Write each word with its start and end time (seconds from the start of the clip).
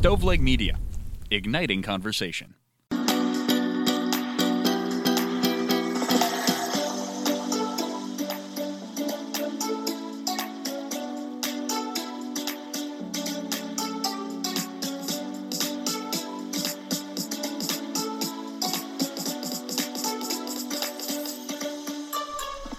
Stoveleg 0.00 0.38
Media, 0.38 0.78
igniting 1.28 1.82
conversation. 1.82 2.54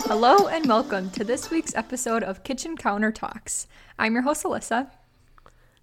Hello 0.06 0.48
and 0.48 0.66
welcome 0.68 1.10
to 1.10 1.26
this 1.26 1.50
week's 1.50 1.76
episode 1.76 2.24
of 2.24 2.46
Kitchen 2.46 2.78
Counter 2.78 3.12
Talks. 3.12 3.68
I'm 3.98 4.14
your 4.14 4.24
host, 4.24 4.46
Alyssa. 4.46 4.90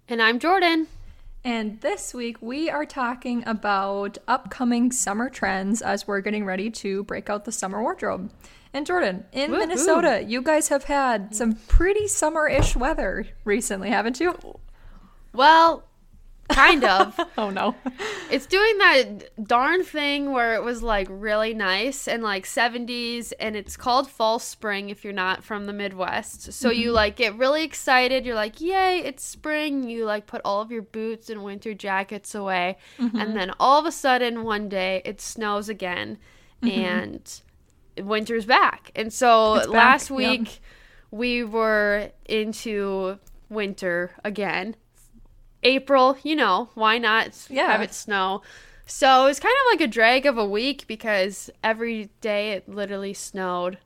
And 0.09 0.19
I'm 0.19 0.39
Jordan. 0.39 0.87
And 1.43 1.79
this 1.81 2.13
week 2.13 2.41
we 2.41 2.69
are 2.69 2.85
talking 2.85 3.43
about 3.47 4.17
upcoming 4.27 4.91
summer 4.91 5.29
trends 5.29 5.81
as 5.81 6.05
we're 6.05 6.21
getting 6.21 6.43
ready 6.43 6.69
to 6.71 7.03
break 7.03 7.29
out 7.29 7.45
the 7.45 7.51
summer 7.51 7.81
wardrobe. 7.81 8.31
And 8.73 8.85
Jordan, 8.85 9.25
in 9.31 9.51
Woo-hoo. 9.51 9.61
Minnesota, 9.65 10.23
you 10.27 10.41
guys 10.41 10.67
have 10.67 10.83
had 10.83 11.33
some 11.33 11.53
pretty 11.53 12.07
summer 12.07 12.47
ish 12.47 12.75
weather 12.75 13.27
recently, 13.45 13.89
haven't 13.89 14.19
you? 14.19 14.37
Well, 15.33 15.86
kind 16.49 16.83
of. 16.83 17.19
Oh 17.37 17.51
no. 17.51 17.75
it's 18.31 18.47
doing 18.47 18.77
that 18.79 19.45
darn 19.47 19.83
thing 19.83 20.31
where 20.31 20.55
it 20.55 20.63
was 20.63 20.81
like 20.81 21.07
really 21.09 21.53
nice 21.53 22.07
and 22.07 22.23
like 22.23 22.45
70s 22.45 23.31
and 23.39 23.55
it's 23.55 23.77
called 23.77 24.09
fall 24.09 24.39
spring 24.39 24.89
if 24.89 25.03
you're 25.03 25.13
not 25.13 25.43
from 25.43 25.65
the 25.65 25.73
Midwest. 25.73 26.51
So 26.53 26.71
you 26.71 26.87
mm-hmm. 26.87 26.95
like 26.95 27.15
get 27.17 27.37
really 27.37 27.63
excited. 27.63 28.25
You're 28.25 28.35
like, 28.35 28.59
"Yay, 28.59 28.99
it's 28.99 29.23
spring." 29.23 29.87
You 29.87 30.05
like 30.05 30.25
put 30.25 30.41
all 30.43 30.61
of 30.61 30.71
your 30.71 30.81
boots 30.81 31.29
and 31.29 31.43
winter 31.43 31.75
jackets 31.75 32.33
away. 32.33 32.77
Mm-hmm. 32.97 33.17
And 33.17 33.35
then 33.35 33.51
all 33.59 33.79
of 33.79 33.85
a 33.85 33.91
sudden 33.91 34.43
one 34.43 34.67
day 34.67 35.03
it 35.05 35.21
snows 35.21 35.69
again 35.69 36.17
mm-hmm. 36.63 36.79
and 36.79 37.41
winter's 37.99 38.45
back. 38.45 38.91
And 38.95 39.11
so 39.13 39.59
back, 39.59 39.67
last 39.67 40.09
yep. 40.09 40.17
week 40.17 40.61
we 41.11 41.43
were 41.43 42.11
into 42.25 43.19
winter 43.49 44.11
again. 44.23 44.75
April, 45.63 46.17
you 46.23 46.35
know, 46.35 46.69
why 46.75 46.97
not 46.97 47.47
Yeah. 47.49 47.71
have 47.71 47.81
it 47.81 47.93
snow? 47.93 48.41
So 48.85 49.23
it 49.25 49.27
was 49.27 49.39
kind 49.39 49.53
of 49.65 49.73
like 49.73 49.81
a 49.87 49.91
drag 49.91 50.25
of 50.25 50.37
a 50.37 50.45
week 50.45 50.85
because 50.87 51.49
every 51.63 52.09
day 52.21 52.51
it 52.51 52.69
literally 52.69 53.13
snowed. 53.13 53.77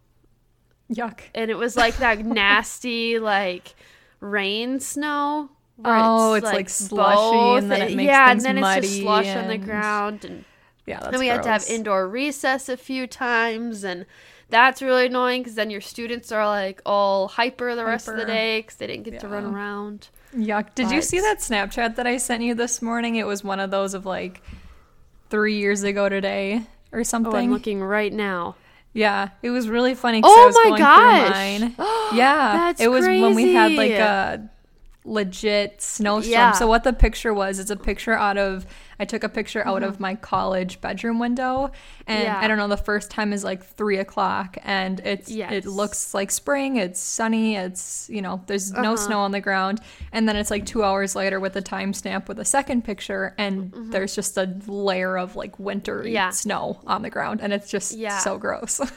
Yuck. 0.94 1.22
And 1.34 1.50
it 1.50 1.58
was 1.58 1.76
like 1.76 1.98
that 1.98 2.20
nasty, 2.26 3.18
like 3.20 3.74
rain 4.20 4.80
snow. 4.80 5.50
Oh, 5.84 6.34
it's, 6.34 6.44
like, 6.46 6.70
slushy 6.70 6.96
both- 6.96 7.64
and 7.64 7.72
then 7.72 7.82
it 7.82 7.96
makes 7.96 8.08
yeah, 8.08 8.30
things 8.30 8.46
and 8.46 8.58
then 8.58 8.64
it's 8.64 8.88
just 8.88 9.00
slush 9.02 9.36
on 9.36 9.48
the 9.48 9.58
ground. 9.58 10.24
And 10.24 10.46
Yeah, 10.86 11.00
that's 11.00 11.12
then 11.12 11.20
we 11.20 11.28
had 11.28 11.42
to 11.44 11.50
have 11.50 11.66
indoor 11.68 12.08
recess 12.08 12.70
a 12.70 12.78
few 12.78 13.08
times, 13.08 13.84
and 13.84 14.06
that's 14.50 14.84
really 14.84 15.08
annoying 15.08 15.42
because 15.42 15.56
then 15.56 15.72
your 15.72 15.82
students 15.82 16.32
are 16.32 16.46
like 16.46 16.82
all 16.86 17.30
hyper 17.30 17.74
the 17.76 17.86
rest 17.86 18.08
of 18.08 18.16
the 18.18 18.26
day 18.26 18.60
because 18.62 18.76
they 18.76 18.86
didn't 18.86 19.04
get 19.04 19.20
to 19.22 19.28
run 19.28 19.46
around. 19.46 20.10
Yuck. 20.36 20.74
Did 20.76 20.92
you 20.92 21.02
see 21.02 21.20
that 21.20 21.40
Snapchat 21.40 21.96
that 21.96 22.08
I 22.08 22.18
sent 22.18 22.44
you 22.44 22.56
this 22.56 22.82
morning? 22.82 23.16
It 23.16 23.28
was 23.28 23.44
one 23.44 23.60
of 23.60 23.72
those 23.72 23.94
of 23.94 24.06
like 24.06 24.42
three 25.30 25.58
years 25.58 25.84
ago 25.84 26.10
today 26.10 26.64
or 26.92 27.04
something. 27.04 27.34
Oh, 27.34 27.38
I'm 27.38 27.52
looking 27.52 27.82
right 27.82 28.12
now. 28.12 28.56
Yeah, 28.94 29.30
it 29.42 29.50
was 29.50 29.70
really 29.70 29.96
funny. 29.96 30.22
Oh 30.24 30.44
I 30.44 30.46
was 30.46 30.56
my 30.56 30.64
going 30.64 30.80
gosh. 30.80 31.32
Mine. 31.32 31.76
yeah, 32.18 32.54
That's 32.54 32.82
it 32.82 32.90
was 32.90 33.06
when 33.06 33.36
we 33.36 33.54
had 33.54 33.72
like 33.74 33.92
a 33.92 34.50
legit 35.04 35.82
snowstorm. 35.82 36.32
Yeah. 36.32 36.52
So 36.52 36.68
what 36.68 36.84
the 36.84 36.94
picture 36.94 37.34
was, 37.34 37.60
it's 37.60 37.72
a 37.72 37.76
picture 37.76 38.14
out 38.14 38.38
of. 38.38 38.66
I 39.00 39.06
took 39.06 39.24
a 39.24 39.30
picture 39.30 39.66
out 39.66 39.82
Mm-hmm. 39.82 39.90
of 39.90 40.00
my 40.00 40.14
college 40.14 40.80
bedroom 40.80 41.18
window, 41.18 41.72
and 42.06 42.24
Yeah. 42.24 42.38
I 42.40 42.48
don't 42.48 42.60
know. 42.60 42.68
The 42.68 42.78
first 42.78 43.10
time 43.10 43.34
is 43.34 43.44
like 43.44 43.64
three 43.66 43.98
o'clock, 43.98 44.60
and 44.64 45.00
it's 45.00 45.32
Yes. 45.32 45.52
it 45.54 45.66
looks 45.66 46.14
like 46.14 46.30
spring. 46.30 46.76
It's 46.76 47.00
sunny. 47.00 47.56
It's 47.56 48.08
you 48.12 48.22
know 48.22 48.44
there's 48.46 48.72
no 48.72 48.94
Uh-huh. 48.94 48.98
snow 48.98 49.20
on 49.22 49.32
the 49.32 49.42
ground, 49.42 49.80
and 50.12 50.30
then 50.30 50.36
it's 50.36 50.52
like 50.52 50.68
two 50.68 50.84
hours 50.84 51.16
later 51.16 51.40
with 51.40 51.56
a 51.56 51.64
timestamp 51.64 52.28
with 52.28 52.38
a 52.40 52.46
second 52.46 52.84
picture, 52.84 53.34
and 53.40 53.74
there's 53.92 54.14
just 54.14 54.38
a 54.38 54.56
layer 54.68 55.18
of 55.18 55.36
like 55.36 55.58
wintry 55.60 55.92
Mm-hmm. 56.10 56.14
Yeah. 56.14 56.30
snow 56.30 56.80
on 56.86 57.02
the 57.02 57.10
ground, 57.10 57.42
and 57.42 57.52
it's 57.54 57.72
just 57.72 57.94
Yeah. 57.94 58.20
so 58.20 58.38
gross. 58.38 58.80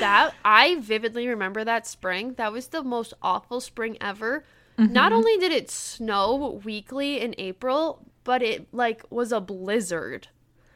That 0.00 0.34
I 0.44 0.76
vividly 0.80 1.28
remember 1.28 1.62
that 1.64 1.86
spring. 1.86 2.34
That 2.34 2.52
was 2.52 2.68
the 2.68 2.82
most 2.82 3.14
awful 3.22 3.60
spring 3.60 3.96
ever. 4.00 4.44
Not 4.78 4.88
mm-hmm. 5.10 5.14
only 5.14 5.36
did 5.38 5.52
it 5.52 5.70
snow 5.70 6.60
weekly 6.64 7.20
in 7.20 7.34
April, 7.38 8.02
but 8.24 8.42
it 8.42 8.68
like 8.72 9.02
was 9.10 9.32
a 9.32 9.40
blizzard. 9.40 10.28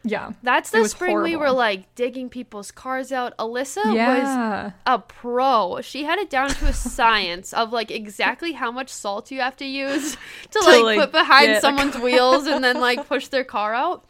yeah. 0.02 0.32
That's 0.42 0.70
the 0.70 0.88
spring 0.88 1.20
we 1.20 1.36
were 1.36 1.50
like 1.50 1.94
digging 1.94 2.30
people's 2.30 2.70
cars 2.70 3.12
out. 3.12 3.36
Alyssa 3.36 3.84
was 3.84 4.72
a 4.86 4.98
pro. 4.98 5.80
She 5.82 6.04
had 6.04 6.18
it 6.18 6.30
down 6.30 6.48
to 6.48 6.66
a 6.66 6.72
science 6.72 7.52
of 7.52 7.72
like 7.72 7.90
exactly 7.90 8.52
how 8.52 8.70
much 8.70 8.88
salt 8.88 9.30
you 9.30 9.40
have 9.40 9.56
to 9.56 9.66
use 9.66 10.16
to, 10.52 10.60
like, 10.60 10.82
like, 10.82 10.98
put 11.00 11.12
behind 11.12 11.60
someone's 11.60 11.98
wheels 11.98 12.46
and 12.46 12.64
then 12.64 12.80
like 12.80 13.06
push 13.12 13.28
their 13.28 13.44
car 13.44 13.74
out. 13.74 14.06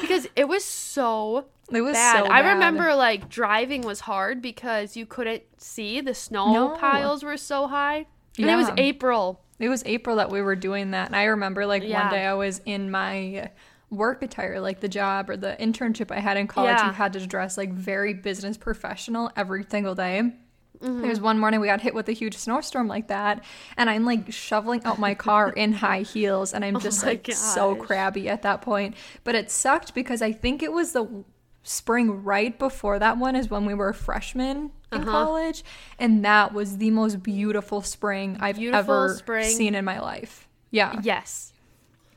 Because 0.00 0.26
it 0.34 0.48
was 0.48 0.64
so 0.64 1.44
It 1.70 1.82
was 1.82 1.92
bad. 1.92 2.24
so 2.24 2.32
I 2.32 2.42
bad. 2.42 2.54
remember 2.54 2.94
like 2.96 3.28
driving 3.28 3.82
was 3.82 4.00
hard 4.00 4.42
because 4.42 4.96
you 4.96 5.06
couldn't 5.06 5.44
see 5.58 6.00
the 6.00 6.14
snow 6.14 6.52
No. 6.52 6.68
piles 6.76 7.22
were 7.22 7.36
so 7.36 7.68
high. 7.68 8.06
And 8.38 8.50
it 8.50 8.56
was 8.56 8.70
April. 8.76 9.40
It 9.58 9.68
was 9.68 9.82
April 9.86 10.16
that 10.16 10.30
we 10.30 10.40
were 10.40 10.56
doing 10.56 10.92
that. 10.92 11.06
And 11.06 11.16
I 11.16 11.24
remember 11.24 11.66
like 11.66 11.82
one 11.82 12.10
day 12.10 12.24
I 12.24 12.34
was 12.34 12.60
in 12.64 12.90
my 12.90 13.50
work 13.90 14.22
attire, 14.22 14.60
like 14.60 14.80
the 14.80 14.88
job 14.88 15.30
or 15.30 15.36
the 15.36 15.56
internship 15.58 16.10
I 16.10 16.20
had 16.20 16.36
in 16.36 16.46
college. 16.46 16.76
Yeah. 16.76 16.86
You 16.86 16.92
had 16.92 17.12
to 17.14 17.26
dress 17.26 17.56
like 17.56 17.72
very 17.72 18.14
business 18.14 18.56
professional 18.56 19.30
every 19.36 19.64
single 19.68 19.94
day. 19.94 20.32
Mm-hmm. 20.80 21.00
There 21.00 21.10
was 21.10 21.20
one 21.20 21.40
morning 21.40 21.60
we 21.60 21.66
got 21.66 21.80
hit 21.80 21.94
with 21.94 22.08
a 22.08 22.12
huge 22.12 22.36
snowstorm 22.36 22.86
like 22.86 23.08
that, 23.08 23.42
and 23.76 23.90
I'm 23.90 24.04
like 24.04 24.32
shoveling 24.32 24.84
out 24.84 24.98
my 24.98 25.14
car 25.14 25.50
in 25.56 25.72
high 25.72 26.02
heels, 26.02 26.54
and 26.54 26.64
I'm 26.64 26.78
just 26.78 27.02
Oh 27.02 27.08
like 27.08 27.28
so 27.32 27.74
crabby 27.74 28.28
at 28.28 28.42
that 28.42 28.62
point. 28.62 28.94
But 29.24 29.34
it 29.34 29.50
sucked 29.50 29.92
because 29.92 30.22
I 30.22 30.30
think 30.30 30.62
it 30.62 30.72
was 30.72 30.92
the 30.92 31.24
spring 31.64 32.22
right 32.22 32.56
before 32.58 32.98
that 33.00 33.18
one 33.18 33.34
is 33.34 33.50
when 33.50 33.66
we 33.66 33.74
were 33.74 33.92
freshmen 33.92 34.70
in 34.92 35.02
Uh-huh. 35.02 35.10
college, 35.10 35.64
and 35.98 36.24
that 36.24 36.52
was 36.54 36.78
the 36.78 36.90
most 36.90 37.22
beautiful 37.22 37.82
spring 37.82 38.36
I've 38.40 38.56
Beautiful 38.56 38.94
ever 38.94 39.14
spring. 39.14 39.50
seen 39.50 39.74
in 39.74 39.84
my 39.84 40.00
life. 40.00 40.48
Yeah, 40.70 41.00
Yes. 41.02 41.52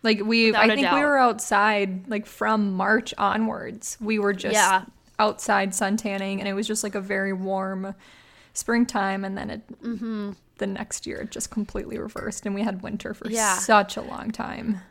like 0.04 0.22
we, 0.24 0.48
Without 0.48 0.70
I 0.70 0.76
think 0.76 0.92
we 0.92 1.04
were 1.04 1.18
outside 1.18 2.08
like 2.10 2.26
from 2.26 2.72
March 2.74 3.14
onwards. 3.18 3.98
We 4.02 4.20
were 4.20 4.34
just 4.34 4.54
Yeah. 4.54 4.86
outside 5.20 5.76
sun 5.76 5.98
tanning, 5.98 6.40
and 6.40 6.48
it 6.48 6.54
was 6.54 6.68
just 6.68 6.84
like 6.84 6.96
a 6.96 7.02
very 7.02 7.34
warm 7.34 7.94
springtime. 8.54 9.24
And 9.26 9.38
then 9.38 9.50
it, 9.50 9.82
Mm-hmm. 9.84 10.32
the 10.58 10.68
next 10.68 11.06
year, 11.08 11.22
it 11.22 11.32
just 11.32 11.50
completely 11.52 11.98
reversed, 11.98 12.46
and 12.46 12.54
we 12.56 12.62
had 12.64 12.82
winter 12.82 13.14
for 13.14 13.30
Yeah. 13.30 13.58
such 13.58 13.98
a 13.98 14.02
long 14.02 14.32
time. 14.32 14.82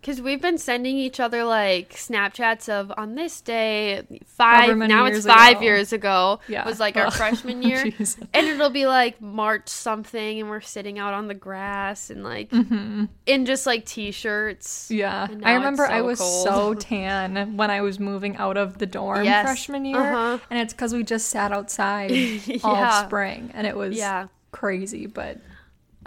Because 0.00 0.20
we've 0.22 0.40
been 0.40 0.58
sending 0.58 0.96
each 0.96 1.18
other 1.20 1.44
like 1.44 1.94
Snapchats 1.94 2.68
of 2.68 2.92
on 2.96 3.14
this 3.14 3.40
day 3.40 4.02
five 4.26 4.76
now 4.76 5.06
it's 5.06 5.26
five 5.26 5.56
ago. 5.56 5.64
years 5.64 5.92
ago 5.92 6.40
Yeah. 6.48 6.64
was 6.64 6.78
like 6.80 6.96
our 6.96 7.10
freshman 7.20 7.62
year 7.62 7.82
and 7.82 8.46
it'll 8.46 8.70
be 8.70 8.86
like 8.86 9.20
March 9.20 9.68
something 9.68 10.40
and 10.40 10.48
we're 10.48 10.60
sitting 10.60 10.98
out 10.98 11.14
on 11.14 11.26
the 11.28 11.34
grass 11.34 12.10
and 12.10 12.22
like 12.22 12.52
in 12.52 13.44
just 13.46 13.66
like 13.66 13.84
t-shirts 13.86 14.88
Mm-hmm. 14.88 14.94
Yeah, 14.98 15.28
I 15.44 15.54
remember 15.54 15.84
it's 15.84 15.92
I 15.92 16.00
was 16.02 16.18
cold. 16.20 16.44
so 16.46 16.74
tan 16.78 17.56
when 17.56 17.70
I 17.70 17.80
was 17.80 17.98
moving 17.98 18.36
out 18.36 18.56
of 18.56 18.78
the 18.78 18.86
dorm 18.86 19.24
Yes. 19.24 19.44
freshman 19.44 19.84
year, 19.84 19.98
Uh-huh. 20.00 20.38
and 20.50 20.58
it's 20.60 20.72
because 20.72 20.92
we 20.94 21.02
just 21.04 21.28
sat 21.28 21.52
outside 21.52 22.10
Yeah. 22.10 22.58
all 22.62 23.04
spring, 23.04 23.50
and 23.54 23.66
it 23.66 23.76
was 23.76 23.96
Yeah. 23.96 24.28
crazy. 24.52 25.06
But 25.06 25.38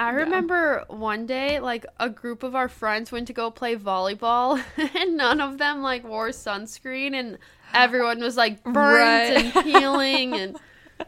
I 0.01 0.09
remember 0.09 0.83
one 0.87 1.27
day, 1.27 1.59
like 1.59 1.85
a 1.99 2.09
group 2.09 2.41
of 2.41 2.55
our 2.55 2.67
friends 2.67 3.11
went 3.11 3.27
to 3.27 3.33
go 3.33 3.51
play 3.51 3.75
volleyball, 3.75 4.59
and 4.95 5.15
none 5.15 5.39
of 5.39 5.59
them 5.59 5.83
like 5.83 6.03
wore 6.03 6.29
sunscreen, 6.29 7.13
and 7.13 7.37
everyone 7.71 8.19
was 8.19 8.35
like 8.35 8.63
burnt 8.63 8.75
Right. 8.75 9.55
and 9.55 9.63
peeling, 9.63 10.33
and 10.33 10.57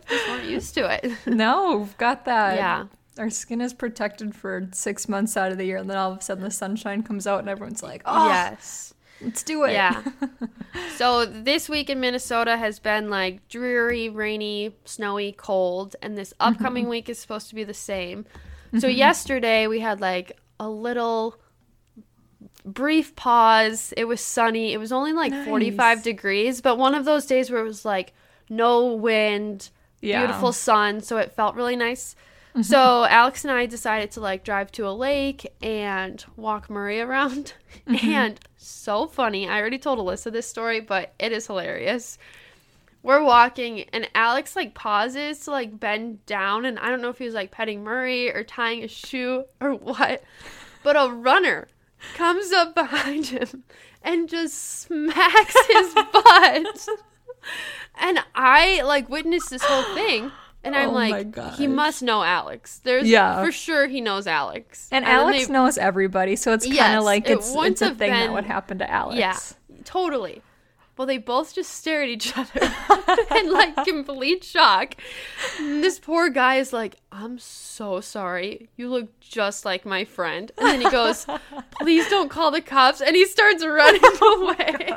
just 0.08 0.28
weren't 0.30 0.46
used 0.46 0.76
to 0.76 0.94
it. 0.94 1.12
no, 1.26 1.78
we've 1.78 1.98
got 1.98 2.26
that. 2.26 2.56
Yeah. 2.56 2.86
Our 3.18 3.32
skin 3.32 3.62
is 3.62 3.74
protected 3.74 4.36
for 4.36 4.70
six 4.74 5.10
months 5.10 5.36
out 5.38 5.52
of 5.52 5.58
the 5.58 5.66
year, 5.66 5.78
and 5.78 5.90
then 5.90 5.98
all 5.98 6.12
of 6.12 6.20
a 6.20 6.22
sudden 6.22 6.44
the 6.44 6.52
sunshine 6.52 7.02
comes 7.02 7.26
out, 7.26 7.40
and 7.40 7.50
everyone's 7.50 7.82
like, 7.82 8.04
"Oh, 8.06 8.28
Yes. 8.28 8.94
let's 9.22 9.42
do 9.42 9.64
it." 9.64 9.72
Yeah. 9.74 10.04
so 10.98 11.26
this 11.26 11.68
week 11.68 11.90
in 11.90 12.00
Minnesota 12.00 12.58
has 12.58 12.78
been 12.78 13.10
like 13.10 13.48
dreary, 13.50 14.08
rainy, 14.10 14.76
snowy, 14.86 15.32
cold, 15.32 15.96
and 16.00 16.16
this 16.16 16.32
mm-hmm. 16.34 16.54
upcoming 16.54 16.88
week 16.90 17.10
is 17.10 17.18
supposed 17.18 17.50
to 17.50 17.56
be 17.56 17.64
the 17.64 17.74
same. 17.74 18.28
So 18.80 18.88
mm-hmm. 18.88 18.98
yesterday 18.98 19.68
we 19.68 19.80
had 19.80 20.02
like 20.02 20.40
a 20.60 20.70
little 20.70 21.40
brief 22.66 23.16
pause. 23.16 23.94
It 23.96 24.06
was 24.06 24.22
sunny. 24.22 24.74
It 24.74 24.78
was 24.78 24.92
only 24.92 25.14
like 25.14 25.34
45 25.46 26.04
degrees, 26.04 26.62
but 26.62 26.78
one 26.78 26.96
of 26.96 27.06
those 27.06 27.26
days 27.26 27.52
where 27.52 27.62
it 27.62 27.66
was 27.68 27.86
like 27.86 28.14
no 28.50 28.88
wind, 28.88 29.70
Yeah. 30.02 30.26
beautiful 30.26 30.54
sun, 30.54 31.02
so 31.02 31.18
it 31.18 31.34
felt 31.34 31.56
really 31.56 31.76
nice. 31.76 32.16
Mm-hmm. 32.54 32.62
So 32.62 33.06
Alex 33.06 33.44
and 33.44 33.52
I 33.52 33.66
decided 33.66 34.12
to 34.12 34.22
like 34.22 34.44
drive 34.44 34.72
to 34.74 34.88
a 34.88 34.92
lake 34.92 35.52
and 35.62 36.24
walk 36.36 36.70
Murray 36.70 37.02
around. 37.02 37.54
Mm-hmm. 37.88 38.08
And 38.08 38.40
so 38.56 39.08
funny. 39.08 39.50
I 39.50 39.60
already 39.60 39.80
told 39.80 39.98
Alyssa 39.98 40.32
this 40.32 40.48
story, 40.48 40.80
but 40.80 41.14
it 41.20 41.32
is 41.32 41.48
hilarious. 41.48 42.20
We're 43.04 43.22
walking 43.22 43.82
and 43.92 44.08
Alex 44.16 44.56
like 44.56 44.74
pauses 44.74 45.40
to 45.42 45.52
like 45.52 45.78
bend 45.80 46.26
down 46.26 46.64
and 46.66 46.80
I 46.80 46.90
don't 46.90 47.02
know 47.02 47.10
if 47.10 47.18
he 47.18 47.26
was 47.26 47.34
like 47.34 47.52
petting 47.52 47.84
Murray 47.84 48.34
or 48.34 48.44
tying 48.44 48.84
a 48.84 48.88
shoe 48.88 49.44
or 49.62 49.72
what. 49.76 50.24
But 50.84 50.96
a 50.96 51.12
runner 51.14 51.68
comes 52.16 52.52
up 52.54 52.74
behind 52.76 53.26
him 53.28 53.64
and 54.02 54.28
just 54.30 54.56
smacks 54.82 55.56
his 55.72 55.94
butt. 56.14 56.88
And 58.00 58.20
I 58.36 58.82
like 58.84 59.10
witnessed 59.10 59.50
this 59.50 59.64
whole 59.64 59.96
thing. 59.96 60.32
And 60.66 60.76
I'm 60.78 60.90
Oh 60.90 60.94
like, 60.94 61.56
he 61.56 61.68
must 61.68 62.02
know 62.02 62.24
Alex. 62.24 62.80
There's 62.86 63.06
Yeah. 63.06 63.44
for 63.44 63.52
sure 63.52 63.88
he 63.88 64.00
knows 64.00 64.28
Alex. 64.28 64.88
And, 64.94 65.04
then 65.06 65.12
Alex 65.14 65.48
they- 65.48 65.52
knows 65.54 65.78
everybody, 65.78 66.38
so 66.38 66.54
it's 66.54 66.64
kind 66.64 66.76
Yes, 66.76 66.98
of 67.00 67.04
like 67.04 67.30
it's, 67.30 67.54
it's 67.54 67.82
a 67.82 67.94
thing 67.94 68.12
that 68.12 68.32
would 68.32 68.46
happen 68.46 68.80
to 68.80 68.90
Alex. 68.90 69.18
Yeah, 69.20 69.76
totally. 69.84 70.42
Well, 71.04 71.08
they 71.10 71.18
both 71.18 71.54
just 71.54 71.70
stare 71.70 72.02
at 72.02 72.08
each 72.08 72.32
other 72.38 72.62
in 73.38 73.52
like 73.52 73.76
complete 73.84 74.42
shock. 74.42 74.96
And 75.60 75.84
this 75.84 76.00
poor 76.00 76.30
guy 76.30 76.56
is 76.56 76.72
like, 76.72 76.96
I'm 77.12 77.40
so 77.40 78.00
sorry. 78.00 78.70
You 78.78 78.88
look 78.88 79.20
just 79.20 79.66
like 79.66 79.86
my 79.86 80.06
friend. 80.06 80.50
And 80.58 80.66
then 80.66 80.80
he 80.80 80.90
goes, 80.90 81.28
Please 81.72 82.10
don't 82.10 82.30
call 82.30 82.52
the 82.52 82.62
cops. 82.62 83.02
And 83.02 83.18
he 83.18 83.26
starts 83.26 83.66
running 83.66 84.00
away. 84.22 84.94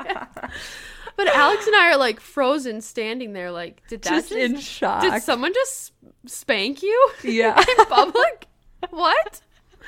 but 1.17 1.27
Alex 1.27 1.67
and 1.67 1.75
I 1.75 1.91
are 1.91 1.97
like 1.97 2.21
frozen, 2.21 2.83
standing 2.83 3.33
there, 3.33 3.51
like, 3.51 3.83
Did 3.89 4.03
that 4.03 4.11
Just 4.11 4.29
just, 4.29 4.41
in 4.41 4.61
shock. 4.61 5.03
did 5.03 5.21
someone 5.25 5.53
just 5.55 5.91
spank 6.27 6.85
you 6.85 7.11
yeah. 7.25 7.59
in 7.59 7.87
public? 7.87 8.47
what? 8.91 9.41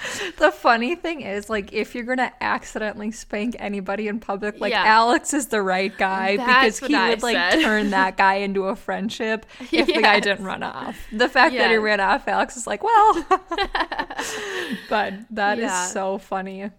the 0.38 0.50
funny 0.52 0.94
thing 0.94 1.20
is, 1.22 1.48
like, 1.50 1.72
if 1.72 1.94
you're 1.94 2.04
gonna 2.04 2.32
accidentally 2.40 3.10
spank 3.10 3.56
anybody 3.58 4.08
in 4.08 4.20
public, 4.20 4.60
like 4.60 4.72
Yeah. 4.72 4.84
Alex 4.84 5.34
is 5.34 5.48
the 5.48 5.60
right 5.62 5.96
guy 5.96 6.36
That's 6.36 6.80
because 6.80 6.88
he 6.88 6.94
I 6.94 7.10
would 7.10 7.22
like 7.22 7.60
turn 7.60 7.90
that 7.98 8.16
guy 8.16 8.34
into 8.36 8.64
a 8.64 8.76
friendship 8.76 9.46
if 9.72 9.86
the 9.86 10.00
guy 10.02 10.20
didn't 10.20 10.44
run 10.44 10.62
off. 10.62 10.96
The 11.12 11.28
fact 11.28 11.54
that 11.56 11.70
he 11.70 11.76
ran 11.76 12.00
off, 12.00 12.26
Alex 12.28 12.56
is 12.56 12.66
like, 12.66 12.82
well, 12.82 13.26
but 14.88 15.14
that 15.30 15.58
is 15.58 15.64
Yeah. 15.64 15.86
so 15.86 16.18
funny. 16.18 16.70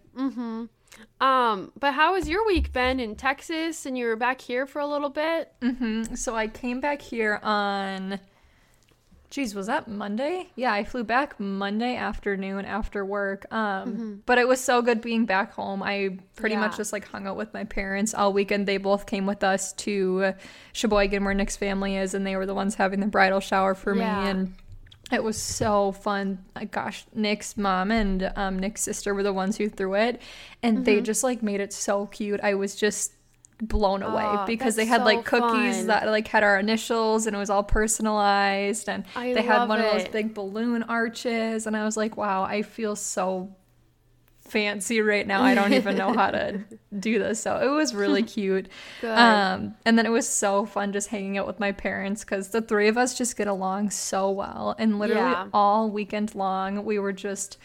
Um, 1.21 1.71
but 1.79 1.93
how 1.93 2.15
has 2.15 2.27
your 2.29 2.45
week 2.45 2.71
been 2.71 2.99
in 2.99 3.15
Texas 3.15 3.85
and 3.85 3.97
you 3.97 4.05
were 4.07 4.15
back 4.15 4.39
here 4.41 4.65
for 4.65 4.79
a 4.79 4.87
little 4.87 5.09
bit? 5.09 5.51
Mm-hmm. 5.61 6.15
So 6.15 6.35
I 6.35 6.47
came 6.47 6.79
back 6.79 7.01
here 7.01 7.39
on. 7.43 8.19
Geez, 9.29 9.53
was 9.53 9.67
that 9.67 9.87
Monday? 9.87 10.47
Yeah, 10.55 10.73
I 10.73 10.83
flew 10.83 11.03
back 11.03 11.39
Monday 11.39 11.95
afternoon 11.95 12.65
after 12.65 13.05
work. 13.05 13.45
Um, 13.53 14.23
but 14.25 14.39
it 14.39 14.47
was 14.47 14.59
so 14.59 14.81
good 14.81 15.01
being 15.01 15.25
back 15.25 15.53
home. 15.53 15.83
I 15.83 16.17
pretty 16.35 16.55
Yeah. 16.55 16.61
much 16.61 16.77
just 16.77 16.91
like 16.91 17.07
hung 17.07 17.27
out 17.27 17.37
with 17.37 17.53
my 17.53 17.63
parents 17.63 18.15
all 18.15 18.33
weekend. 18.33 18.67
They 18.67 18.77
both 18.77 19.05
came 19.05 19.27
with 19.27 19.43
us 19.43 19.71
to 19.73 20.33
Sheboygan, 20.73 21.23
where 21.23 21.35
Nick's 21.35 21.57
family 21.57 21.95
is, 21.95 22.15
and 22.15 22.25
they 22.25 22.35
were 22.35 22.47
the 22.47 22.55
ones 22.55 22.73
having 22.75 23.01
the 23.01 23.05
bridal 23.07 23.39
shower 23.39 23.75
for 23.75 23.95
Yeah. 23.95 24.23
me. 24.23 24.29
And 24.29 24.53
it 25.11 25.23
was 25.23 25.39
so 25.39 25.91
fun. 25.91 26.39
Uh, 26.55 26.65
Gosh, 26.71 27.05
Nick's 27.13 27.55
mom 27.55 27.91
and 27.91 28.31
um, 28.35 28.57
Nick's 28.57 28.81
sister 28.81 29.13
were 29.13 29.23
the 29.23 29.33
ones 29.33 29.57
who 29.57 29.69
threw 29.69 29.93
it, 29.93 30.19
and 30.63 30.77
Mm-hmm. 30.77 30.83
they 30.85 31.01
just 31.01 31.23
like 31.23 31.43
made 31.43 31.59
it 31.59 31.71
so 31.71 32.07
cute. 32.07 32.39
I 32.41 32.55
was 32.55 32.75
just 32.75 33.13
blown 33.61 34.03
away 34.03 34.25
Oh, 34.37 34.45
because 34.45 34.75
they 34.75 34.85
had 34.85 35.01
so 35.01 35.05
like 35.05 35.25
cookies 35.25 35.77
fun. 35.79 35.87
that 35.87 36.07
like 36.07 36.27
had 36.27 36.43
our 36.43 36.57
initials 36.57 37.27
and 37.27 37.35
it 37.35 37.39
was 37.39 37.49
all 37.49 37.63
personalized 37.63 38.87
and 38.87 39.03
I 39.15 39.33
they 39.33 39.41
had 39.41 39.67
one 39.67 39.79
of 39.79 39.85
those 39.91 40.07
big 40.07 40.33
balloon 40.33 40.83
arches 40.83 41.67
and 41.67 41.75
I 41.75 41.83
was 41.83 41.97
like, 41.97 42.15
wow, 42.17 42.43
I 42.43 42.61
feel 42.61 42.95
so 42.95 43.53
fancy 44.41 45.01
right 45.01 45.27
now. 45.27 45.43
I 45.43 45.53
don't 45.53 45.73
even 45.73 45.95
know 45.95 46.11
how 46.13 46.31
to 46.31 46.61
do 46.99 47.19
this. 47.19 47.39
So 47.41 47.57
it 47.57 47.67
was 47.69 47.93
really 47.93 48.23
cute. 48.23 48.67
Um, 49.03 49.75
and 49.85 49.97
then 49.97 50.05
it 50.05 50.09
was 50.11 50.27
so 50.27 50.65
fun 50.65 50.91
just 50.93 51.07
hanging 51.09 51.37
out 51.37 51.47
with 51.47 51.59
my 51.59 51.71
parents 51.71 52.23
because 52.23 52.49
the 52.49 52.61
three 52.61 52.87
of 52.87 52.97
us 52.97 53.17
just 53.17 53.35
get 53.37 53.47
along 53.47 53.89
so 53.91 54.29
well. 54.31 54.75
And 54.77 54.99
literally 54.99 55.31
Yeah. 55.31 55.47
all 55.53 55.89
weekend 55.89 56.35
long, 56.35 56.83
we 56.85 56.99
were 56.99 57.13
just 57.13 57.57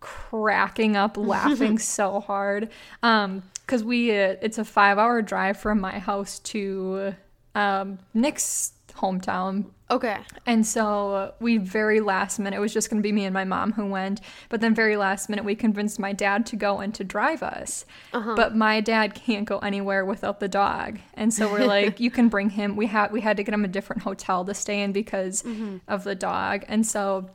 cracking 0.00 0.96
up, 0.96 1.16
laughing 1.16 1.78
so 1.78 2.20
hard. 2.20 2.70
Um, 3.02 3.42
because 3.66 3.84
we, 3.84 4.10
uh, 4.10 4.36
it's 4.40 4.56
a 4.56 4.64
five 4.64 4.96
hour 4.96 5.20
drive 5.20 5.58
from 5.58 5.78
my 5.78 5.98
house 5.98 6.38
to 6.38 7.14
um, 7.54 7.98
Nick's 8.14 8.72
hometown. 8.98 9.66
Okay. 9.90 10.18
And 10.44 10.66
so 10.66 11.14
uh, 11.14 11.30
we 11.40 11.56
very 11.56 12.00
last 12.00 12.38
minute, 12.38 12.56
it 12.56 12.60
was 12.60 12.74
just 12.74 12.90
going 12.90 13.02
to 13.02 13.06
be 13.06 13.12
me 13.12 13.24
and 13.24 13.32
my 13.32 13.44
mom 13.44 13.72
who 13.72 13.86
went. 13.86 14.20
But 14.48 14.60
then 14.60 14.74
very 14.74 14.96
last 14.96 15.28
minute, 15.28 15.44
we 15.44 15.54
convinced 15.54 15.98
my 15.98 16.12
dad 16.12 16.44
to 16.46 16.56
go 16.56 16.78
and 16.78 16.94
to 16.94 17.04
drive 17.04 17.42
us. 17.42 17.86
But 18.34 18.54
my 18.54 18.80
dad 18.80 19.14
can't 19.14 19.46
go 19.46 19.58
anywhere 19.58 20.04
without 20.04 20.40
the 20.40 20.48
dog. 20.48 20.98
And 21.14 21.32
so 21.32 21.50
we're 21.50 21.66
like, 21.66 22.00
you 22.00 22.10
can 22.10 22.28
bring 22.28 22.50
him. 22.50 22.76
We 22.76 22.86
had 22.86 23.12
we 23.12 23.20
had 23.22 23.38
to 23.38 23.42
get 23.42 23.54
him 23.54 23.64
a 23.64 23.68
different 23.68 24.02
hotel 24.02 24.44
to 24.44 24.54
stay 24.54 24.82
in 24.82 24.92
because 24.92 25.42
of 25.88 26.04
the 26.04 26.14
dog. 26.14 26.64
And 26.68 26.86
so 26.86 27.30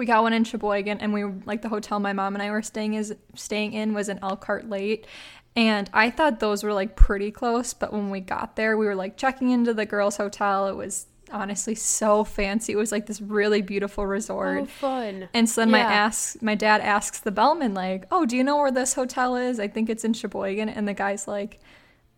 we 0.00 0.06
got 0.06 0.22
one 0.22 0.32
in 0.32 0.44
Sheboygan, 0.44 0.98
and 1.00 1.12
we 1.12 1.24
like 1.44 1.60
the 1.60 1.68
hotel 1.68 2.00
my 2.00 2.14
mom 2.14 2.34
and 2.34 2.42
I 2.42 2.50
were 2.50 2.62
staying 2.62 2.94
is 2.94 3.14
staying 3.34 3.74
in 3.74 3.92
was 3.92 4.08
in 4.08 4.18
Elkhart 4.22 4.66
Lake. 4.66 5.06
And 5.54 5.90
I 5.92 6.08
thought 6.08 6.40
those 6.40 6.64
were 6.64 6.72
like 6.72 6.96
pretty 6.96 7.30
close, 7.30 7.74
but 7.74 7.92
when 7.92 8.08
we 8.08 8.20
got 8.20 8.56
there, 8.56 8.78
we 8.78 8.86
were 8.86 8.94
like 8.94 9.18
checking 9.18 9.50
into 9.50 9.74
the 9.74 9.84
girls' 9.84 10.16
hotel. 10.16 10.68
It 10.68 10.74
was 10.74 11.06
honestly 11.30 11.74
so 11.74 12.24
fancy. 12.24 12.72
It 12.72 12.76
was 12.76 12.92
like 12.92 13.04
this 13.04 13.20
really 13.20 13.60
beautiful 13.60 14.06
resort. 14.06 14.62
Oh, 14.62 14.64
fun. 14.64 15.28
And 15.34 15.46
so 15.46 15.60
then 15.60 15.70
my 15.70 15.80
ask 15.80 16.40
my 16.40 16.54
dad 16.54 16.80
asks 16.80 17.20
the 17.20 17.30
bellman 17.30 17.74
like, 17.74 18.06
"Oh, 18.10 18.24
do 18.24 18.38
you 18.38 18.42
know 18.42 18.56
where 18.56 18.72
this 18.72 18.94
hotel 18.94 19.36
is? 19.36 19.60
I 19.60 19.68
think 19.68 19.90
it's 19.90 20.02
in 20.02 20.14
Sheboygan." 20.14 20.70
And 20.70 20.88
the 20.88 20.94
guy's 20.94 21.28
like, 21.28 21.60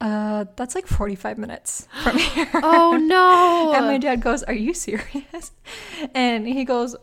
"Uh, 0.01 0.45
that's 0.55 0.77
like 0.77 0.87
45 0.87 1.37
minutes 1.37 1.89
from 2.05 2.17
here." 2.37 2.49
Oh 2.55 2.97
no. 2.97 3.73
and 3.77 3.87
my 3.87 3.99
dad 3.99 4.21
goes, 4.21 4.45
"Are 4.45 4.55
you 4.55 4.73
serious?" 4.73 5.51
And 6.15 6.47
he 6.47 6.65
goes, 6.65 6.95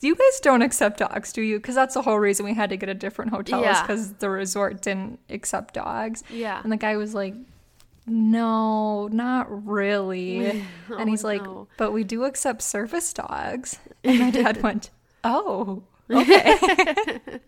"You 0.00 0.14
guys 0.14 0.40
don't 0.40 0.62
accept 0.62 0.98
dogs, 0.98 1.32
do 1.32 1.42
you? 1.42 1.58
Because 1.58 1.74
that's 1.74 1.94
the 1.94 2.02
whole 2.02 2.18
reason 2.18 2.44
we 2.46 2.54
had 2.54 2.70
to 2.70 2.76
get 2.76 2.88
a 2.88 2.94
different 2.94 3.32
hotel 3.32 3.60
is 3.60 3.64
Yeah. 3.66 3.82
because 3.82 4.12
the 4.14 4.30
resort 4.30 4.80
didn't 4.82 5.20
accept 5.28 5.74
dogs." 5.74 6.22
Yeah. 6.30 6.60
And 6.62 6.72
the 6.72 6.76
guy 6.76 6.96
was 6.96 7.14
like, 7.14 7.34
"No, 8.06 9.08
not 9.08 9.66
really." 9.66 10.46
and 10.46 10.64
oh, 10.90 11.04
he's 11.06 11.24
like, 11.24 11.42
no. 11.42 11.68
"But 11.76 11.92
we 11.92 12.04
do 12.04 12.24
accept 12.24 12.62
service 12.62 13.12
dogs." 13.12 13.78
And 14.04 14.18
my 14.18 14.30
dad 14.30 14.62
went, 14.62 14.90
"Oh." 15.24 15.82
okay. 16.10 16.56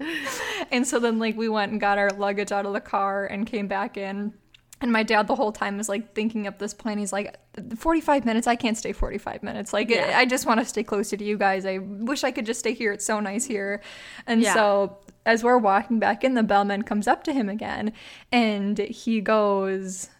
and 0.70 0.86
so 0.86 0.98
then 1.00 1.18
like 1.18 1.36
we 1.36 1.48
went 1.48 1.72
and 1.72 1.80
got 1.80 1.98
our 1.98 2.10
luggage 2.10 2.52
out 2.52 2.64
of 2.66 2.72
the 2.74 2.80
car 2.80 3.26
and 3.26 3.46
came 3.46 3.66
back 3.66 3.96
in. 3.96 4.34
And 4.82 4.92
my 4.92 5.02
dad 5.04 5.28
the 5.28 5.34
whole 5.36 5.52
time 5.52 5.78
is 5.80 5.88
like 5.88 6.12
thinking 6.14 6.46
up 6.46 6.58
this 6.58 6.74
plan. 6.74 6.98
He's 6.98 7.12
like, 7.12 7.36
45 7.76 8.24
minutes? 8.24 8.46
I 8.46 8.56
can't 8.56 8.76
stay 8.76 8.92
45 8.92 9.42
minutes. 9.42 9.72
Like, 9.72 9.88
Yeah. 9.88 10.12
I 10.18 10.26
just 10.26 10.44
want 10.44 10.60
to 10.60 10.66
stay 10.66 10.82
closer 10.82 11.16
to 11.16 11.24
you 11.24 11.38
guys. 11.38 11.64
I 11.64 11.78
wish 11.78 12.24
I 12.24 12.32
could 12.32 12.44
just 12.46 12.60
stay 12.60 12.74
here. 12.74 12.92
It's 12.92 13.06
so 13.06 13.20
nice 13.20 13.44
here. 13.46 13.80
And 14.26 14.42
Yeah. 14.42 14.54
so 14.54 14.98
as 15.24 15.44
we're 15.44 15.58
walking 15.58 15.98
back 16.00 16.24
in, 16.24 16.34
the 16.34 16.42
bellman 16.42 16.82
comes 16.82 17.06
up 17.06 17.22
to 17.24 17.32
him 17.32 17.48
again 17.48 17.92
and 18.32 18.76
he 18.78 19.20
goes, 19.20 20.10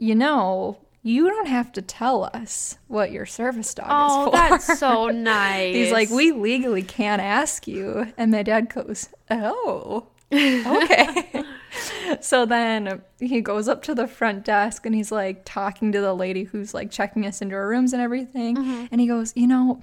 You 0.00 0.16
know, 0.16 0.78
you 1.06 1.28
don't 1.28 1.46
have 1.48 1.70
to 1.72 1.82
tell 1.82 2.24
us 2.34 2.78
what 2.88 3.12
your 3.12 3.26
service 3.26 3.74
dog 3.74 3.86
Oh, 3.90 4.20
is 4.22 4.24
for. 4.26 4.30
that's 4.36 4.78
so 4.80 5.08
nice. 5.08 5.74
He's 5.76 5.92
like, 5.92 6.10
we 6.10 6.32
legally 6.32 6.82
can't 6.82 7.22
ask 7.22 7.68
you. 7.68 8.12
And 8.16 8.32
my 8.32 8.42
dad 8.42 8.72
goes, 8.74 9.08
oh, 9.30 10.06
okay. 10.32 11.44
so 12.20 12.46
then 12.46 13.02
he 13.18 13.40
goes 13.40 13.68
up 13.68 13.82
to 13.84 13.94
the 13.94 14.06
front 14.06 14.44
desk 14.44 14.86
and 14.86 14.94
he's 14.94 15.12
like 15.12 15.42
talking 15.44 15.92
to 15.92 16.00
the 16.00 16.14
lady 16.14 16.44
who's 16.44 16.74
like 16.74 16.90
checking 16.90 17.26
us 17.26 17.40
into 17.42 17.54
our 17.54 17.68
rooms 17.68 17.92
and 17.92 18.00
everything. 18.02 18.56
Mm-hmm. 18.56 18.86
And 18.90 19.00
he 19.00 19.06
goes, 19.06 19.32
you 19.36 19.46
know, 19.46 19.82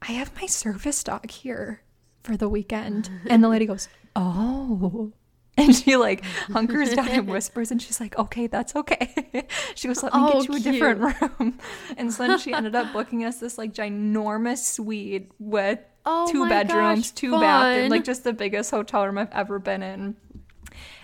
I 0.00 0.12
have 0.12 0.34
my 0.40 0.46
service 0.46 1.02
dog 1.04 1.30
here 1.30 1.82
for 2.22 2.36
the 2.36 2.48
weekend. 2.48 3.10
And 3.28 3.42
the 3.42 3.48
lady 3.48 3.66
goes, 3.66 3.88
oh. 4.16 5.12
And 5.54 5.76
she 5.76 5.96
like 5.96 6.24
hunkers 6.50 6.94
down 6.94 7.08
and 7.08 7.28
whispers, 7.30 7.70
and 7.70 7.80
she's 7.80 8.00
like, 8.00 8.18
"Okay, 8.18 8.46
that's 8.46 8.74
okay." 8.74 9.46
she 9.74 9.86
goes, 9.86 10.02
"Let 10.02 10.14
me 10.14 10.20
Oh, 10.22 10.40
get 10.40 10.48
you 10.48 10.54
a 10.56 10.60
different 10.60 11.00
room." 11.38 11.58
And 11.98 12.10
so 12.10 12.26
then 12.26 12.38
she 12.38 12.54
ended 12.54 12.74
up 12.74 12.90
booking 12.94 13.22
us 13.26 13.36
this 13.38 13.58
like 13.58 13.74
ginormous 13.74 14.64
suite 14.64 15.30
with 15.38 15.78
Oh 16.06 16.26
two 16.32 16.48
bedrooms, 16.48 17.00
gosh, 17.02 17.10
two 17.10 17.32
fun. 17.32 17.40
bathrooms, 17.42 17.90
like 17.90 18.02
just 18.02 18.24
the 18.24 18.32
biggest 18.32 18.70
hotel 18.70 19.04
room 19.04 19.18
I've 19.18 19.30
ever 19.32 19.58
been 19.58 19.82
in. 19.82 20.16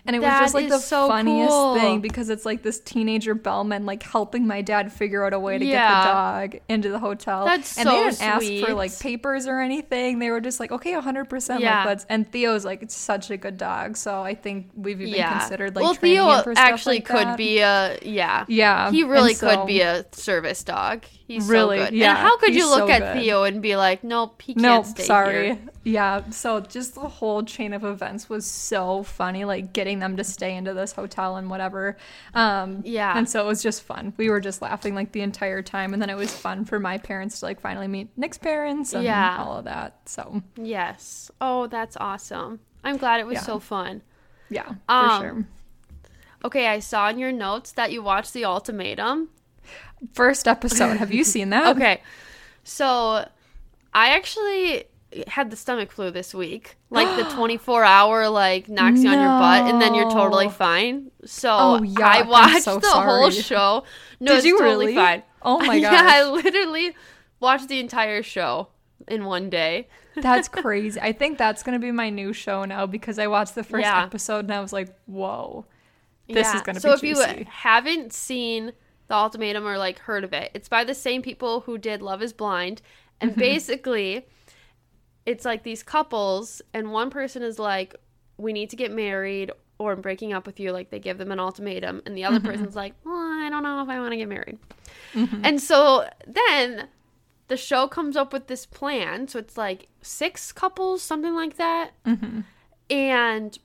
And 0.06 0.16
it 0.16 0.22
That 0.22 0.40
was 0.40 0.52
just 0.52 0.54
like 0.54 0.68
the 0.68 0.78
so 0.78 1.08
funniest 1.08 1.50
cool. 1.50 1.74
thing 1.74 2.00
because 2.00 2.30
it's 2.30 2.46
like 2.46 2.62
this 2.62 2.80
teenager 2.80 3.34
bellman 3.34 3.86
like 3.86 4.02
helping 4.02 4.46
my 4.46 4.62
dad 4.62 4.92
figure 4.92 5.24
out 5.24 5.32
a 5.32 5.38
way 5.38 5.58
to 5.58 5.64
get 5.64 5.88
the 5.88 6.10
dog 6.10 6.56
into 6.68 6.88
the 6.90 6.98
hotel. 6.98 7.44
That's 7.44 7.76
and 7.78 7.88
they 7.88 7.92
didn't 7.92 8.22
ask 8.22 8.66
for 8.66 8.74
like 8.74 8.98
papers 8.98 9.46
or 9.46 9.60
anything. 9.60 10.18
They 10.18 10.30
were 10.30 10.40
just 10.40 10.60
like, 10.60 10.72
okay, 10.72 10.92
100%. 10.92 11.60
Yeah. 11.60 11.78
Like, 11.78 11.86
let's. 11.86 12.06
And 12.08 12.30
Theo's 12.30 12.64
like, 12.64 12.82
it's 12.82 12.96
such 12.96 13.30
a 13.30 13.36
good 13.36 13.56
dog. 13.58 13.96
So 13.96 14.22
I 14.22 14.34
think 14.34 14.70
we've 14.74 15.00
even 15.00 15.14
yeah. 15.14 15.38
considered 15.40 15.74
like 15.74 15.82
well, 15.82 15.94
training 15.94 16.18
Theo 16.18 16.30
him 16.30 16.44
for 16.44 16.54
stuff 16.54 16.64
actually 16.66 16.96
like 16.96 17.04
could 17.06 17.26
that. 17.26 17.36
be 17.36 17.58
a 17.58 17.98
yeah. 18.02 18.44
Yeah, 18.48 18.90
He 18.90 19.04
really 19.04 19.32
and 19.32 19.40
could 19.40 19.66
be 19.66 19.80
a 19.80 20.04
service 20.12 20.64
dog. 20.64 21.04
He's 21.28 21.46
Really, 21.46 21.76
so 21.78 21.84
good. 21.84 21.94
yeah, 21.94 22.08
and 22.10 22.18
how 22.18 22.38
could 22.38 22.54
you 22.54 22.66
look 22.70 22.88
so 22.88 22.90
at 22.90 23.12
good. 23.14 23.20
Theo 23.22 23.42
and 23.44 23.60
be 23.60 23.76
like, 23.76 24.02
nope, 24.02 24.40
he 24.40 24.54
can't 24.54 24.62
Nope, 24.62 24.86
stay 24.86 25.02
sorry. 25.04 25.44
here. 25.48 25.58
Yeah, 25.84 26.30
so 26.30 26.60
just 26.60 26.94
the 26.94 27.02
whole 27.02 27.42
chain 27.42 27.74
of 27.74 27.84
events 27.84 28.30
was 28.30 28.46
so 28.50 29.02
funny, 29.02 29.44
like 29.44 29.74
getting 29.74 29.98
them 29.98 30.16
to 30.16 30.24
stay 30.24 30.56
into 30.56 30.72
this 30.72 30.92
hotel 30.92 31.36
and 31.36 31.50
whatever. 31.50 31.98
Um, 32.34 32.80
Yeah. 32.82 33.16
and 33.16 33.28
so 33.28 33.44
it 33.44 33.46
was 33.46 33.62
just 33.62 33.82
fun. 33.82 34.14
We 34.16 34.30
were 34.30 34.40
just 34.40 34.62
laughing 34.62 34.94
like 34.94 35.12
the 35.12 35.20
entire 35.20 35.60
time, 35.60 35.92
and 35.92 36.00
then 36.00 36.08
it 36.08 36.16
was 36.16 36.34
fun 36.34 36.64
for 36.64 36.80
my 36.80 36.96
parents 36.96 37.40
to 37.40 37.44
like 37.44 37.60
finally 37.60 37.88
meet 37.88 38.08
Nick's 38.16 38.38
parents 38.38 38.94
and 38.94 39.04
Yeah. 39.04 39.36
all 39.38 39.58
of 39.58 39.64
that. 39.66 39.98
So 40.06 40.42
Yes. 40.56 41.30
Oh, 41.42 41.66
that's 41.66 41.96
awesome. 42.00 42.60
I'm 42.82 42.96
glad 42.96 43.20
it 43.20 43.26
was 43.26 43.34
Yeah. 43.34 43.42
so 43.42 43.58
fun. 43.58 44.00
yeah, 44.48 44.66
for 44.66 44.74
Um, 44.88 45.20
sure. 45.20 45.44
Okay, 46.46 46.68
I 46.68 46.78
saw 46.78 47.10
in 47.10 47.18
your 47.18 47.32
notes 47.32 47.70
that 47.72 47.92
you 47.92 48.02
watched 48.02 48.32
The 48.32 48.46
Ultimatum. 48.46 49.28
First 50.12 50.46
episode. 50.48 50.96
Have 50.98 51.12
you 51.12 51.24
seen 51.24 51.50
that? 51.50 51.76
Okay. 51.76 52.02
So 52.64 53.28
I 53.94 54.10
actually 54.10 54.84
had 55.26 55.50
the 55.50 55.56
stomach 55.56 55.90
flu 55.90 56.10
this 56.10 56.34
week. 56.34 56.76
Like 56.90 57.16
the 57.16 57.24
24 57.34 57.82
hour 57.84 58.28
like 58.28 58.68
knocks 58.68 59.02
you 59.02 59.08
on 59.10 59.18
your 59.18 59.38
butt 59.38 59.66
and 59.66 59.80
then 59.80 59.94
you're 59.94 60.10
totally 60.10 60.48
fine. 60.50 61.10
So 61.24 61.48
Oh, 61.50 61.80
yuck, 61.80 62.02
I 62.02 62.22
watched 62.22 62.62
so 62.64 62.78
the 62.78 62.88
whole 62.88 63.30
show. 63.30 63.84
No, 64.20 64.32
Did 64.32 64.36
it's 64.38 64.46
you 64.46 64.58
totally 64.58 64.86
really? 64.86 64.94
fine. 64.96 65.22
Oh 65.42 65.58
my 65.60 65.74
yeah, 65.76 66.00
I 66.10 66.24
literally 66.30 66.94
watched 67.40 67.68
the 67.68 67.80
entire 67.80 68.22
show 68.22 68.68
in 69.06 69.24
one 69.24 69.48
day. 69.48 69.88
That's 70.16 70.48
crazy. 70.62 71.00
I 71.00 71.12
think 71.12 71.38
that's 71.38 71.62
gonna 71.62 71.78
be 71.78 71.90
my 71.92 72.10
new 72.10 72.32
show 72.32 72.64
now 72.64 72.84
because 72.86 73.18
I 73.18 73.28
watched 73.28 73.54
the 73.54 73.64
first 73.64 73.84
Yeah. 73.84 74.02
episode 74.02 74.40
and 74.44 74.52
I 74.52 74.60
was 74.60 74.72
like, 74.72 74.94
whoa, 75.06 75.64
this 76.28 76.52
is 76.54 76.60
gonna 76.62 76.80
so 76.80 76.98
be 77.00 77.14
So 77.14 77.20
if 77.22 77.26
juicy. 77.28 77.38
you 77.40 77.46
haven't 77.48 78.12
seen 78.12 78.72
the 79.08 79.14
ultimatum 79.14 79.66
or 79.66 79.78
like 79.78 79.98
heard 80.00 80.22
of 80.24 80.32
it. 80.32 80.50
It's 80.54 80.68
by 80.68 80.84
the 80.84 80.94
same 80.94 81.22
people 81.22 81.60
who 81.60 81.78
did 81.78 82.02
love 82.02 82.22
is 82.22 82.32
blind. 82.32 82.82
And 83.20 83.30
Mm-hmm. 83.32 83.40
basically 83.40 84.26
it's 85.26 85.44
like 85.44 85.62
these 85.62 85.82
couples 85.82 86.62
and 86.72 86.92
one 86.92 87.10
person 87.10 87.42
is 87.42 87.58
like 87.58 87.94
we 88.38 88.52
need 88.52 88.70
to 88.70 88.76
get 88.76 88.92
married 88.92 89.50
or 89.78 89.92
I'm 89.92 90.00
breaking 90.00 90.32
up 90.32 90.46
with 90.46 90.58
you 90.60 90.72
like 90.72 90.90
they 90.90 90.98
give 91.00 91.18
them 91.18 91.32
an 91.32 91.40
ultimatum 91.40 92.02
and 92.06 92.16
the 92.16 92.24
other 92.24 92.38
Mm-hmm. 92.38 92.46
person's 92.48 92.76
like 92.76 92.94
well 93.04 93.14
i 93.14 93.48
don't 93.50 93.62
know 93.62 93.82
if 93.82 93.88
i 93.88 93.98
want 93.98 94.12
to 94.12 94.16
get 94.16 94.28
married. 94.28 94.58
And 95.42 95.60
so 95.60 96.08
then 96.26 96.88
the 97.48 97.56
show 97.56 97.88
comes 97.88 98.16
up 98.16 98.32
with 98.32 98.46
this 98.46 98.66
plan. 98.66 99.26
So 99.26 99.38
it's 99.38 99.56
like 99.56 99.88
six 100.02 100.52
couples 100.52 101.02
something 101.02 101.34
like 101.34 101.56
that. 101.56 101.90
And 102.90 103.58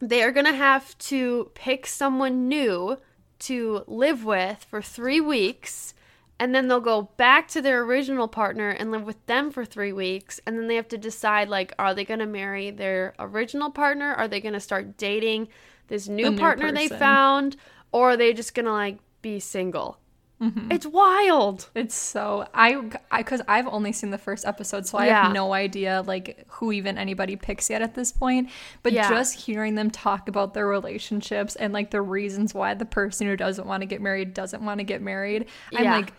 they 0.00 0.22
are 0.22 0.32
going 0.32 0.46
to 0.46 0.54
have 0.54 0.96
to 0.98 1.50
pick 1.54 1.86
someone 1.86 2.48
new 2.48 2.96
to 3.40 3.84
live 3.86 4.24
with 4.24 4.64
for 4.68 4.80
three 4.80 5.20
weeks 5.20 5.94
and 6.38 6.54
then 6.54 6.68
they'll 6.68 6.80
go 6.80 7.02
back 7.16 7.48
to 7.48 7.60
their 7.60 7.82
original 7.82 8.26
partner 8.26 8.70
and 8.70 8.90
live 8.90 9.02
with 9.02 9.24
them 9.26 9.50
for 9.50 9.64
three 9.64 9.92
weeks 9.92 10.40
and 10.46 10.58
then 10.58 10.68
they 10.68 10.76
have 10.76 10.88
to 10.88 10.98
decide 10.98 11.48
like 11.48 11.74
are 11.78 11.94
they 11.94 12.04
going 12.04 12.20
to 12.20 12.26
marry 12.26 12.70
their 12.70 13.14
original 13.18 13.70
partner? 13.70 14.14
Are 14.14 14.28
they 14.28 14.40
going 14.40 14.54
to 14.54 14.60
start 14.60 14.96
dating 14.96 15.48
this 15.88 16.08
new, 16.08 16.30
new 16.30 16.38
partner 16.38 16.72
they 16.72 16.88
found? 16.88 17.56
Or 17.92 18.10
are 18.10 18.16
they 18.16 18.32
just 18.32 18.54
going 18.54 18.66
to 18.66 18.72
like 18.72 18.98
be 19.20 19.38
single 19.40 19.98
Mm-hmm. 20.40 20.72
it's 20.72 20.86
wild 20.86 21.68
It's 21.74 21.94
so 21.94 22.46
I 22.54 22.80
I 23.10 23.18
because 23.18 23.42
I've 23.46 23.66
only 23.66 23.92
seen 23.92 24.10
the 24.10 24.16
first 24.16 24.46
episode, 24.46 24.86
so 24.86 24.96
I 24.96 25.06
Yeah. 25.06 25.24
have 25.24 25.32
no 25.34 25.52
idea 25.52 26.02
like 26.06 26.46
who 26.48 26.72
even 26.72 26.96
anybody 26.96 27.36
picks 27.36 27.68
yet 27.68 27.82
at 27.82 27.94
this 27.94 28.10
point. 28.10 28.48
But 28.82 28.92
Yeah. 28.94 29.08
just 29.10 29.34
hearing 29.38 29.74
them 29.74 29.90
talk 29.90 30.28
about 30.28 30.54
their 30.54 30.66
relationships 30.66 31.56
and 31.56 31.74
like 31.74 31.90
the 31.90 32.00
reasons 32.00 32.54
why 32.54 32.72
the 32.72 32.86
person 32.86 33.26
who 33.26 33.36
doesn't 33.36 33.66
want 33.66 33.82
to 33.82 33.86
get 33.86 34.00
married 34.00 34.32
doesn't 34.32 34.64
want 34.64 34.78
to 34.78 34.84
get 34.84 35.02
married, 35.02 35.46
I'm 35.76 35.84
like. 35.84 36.12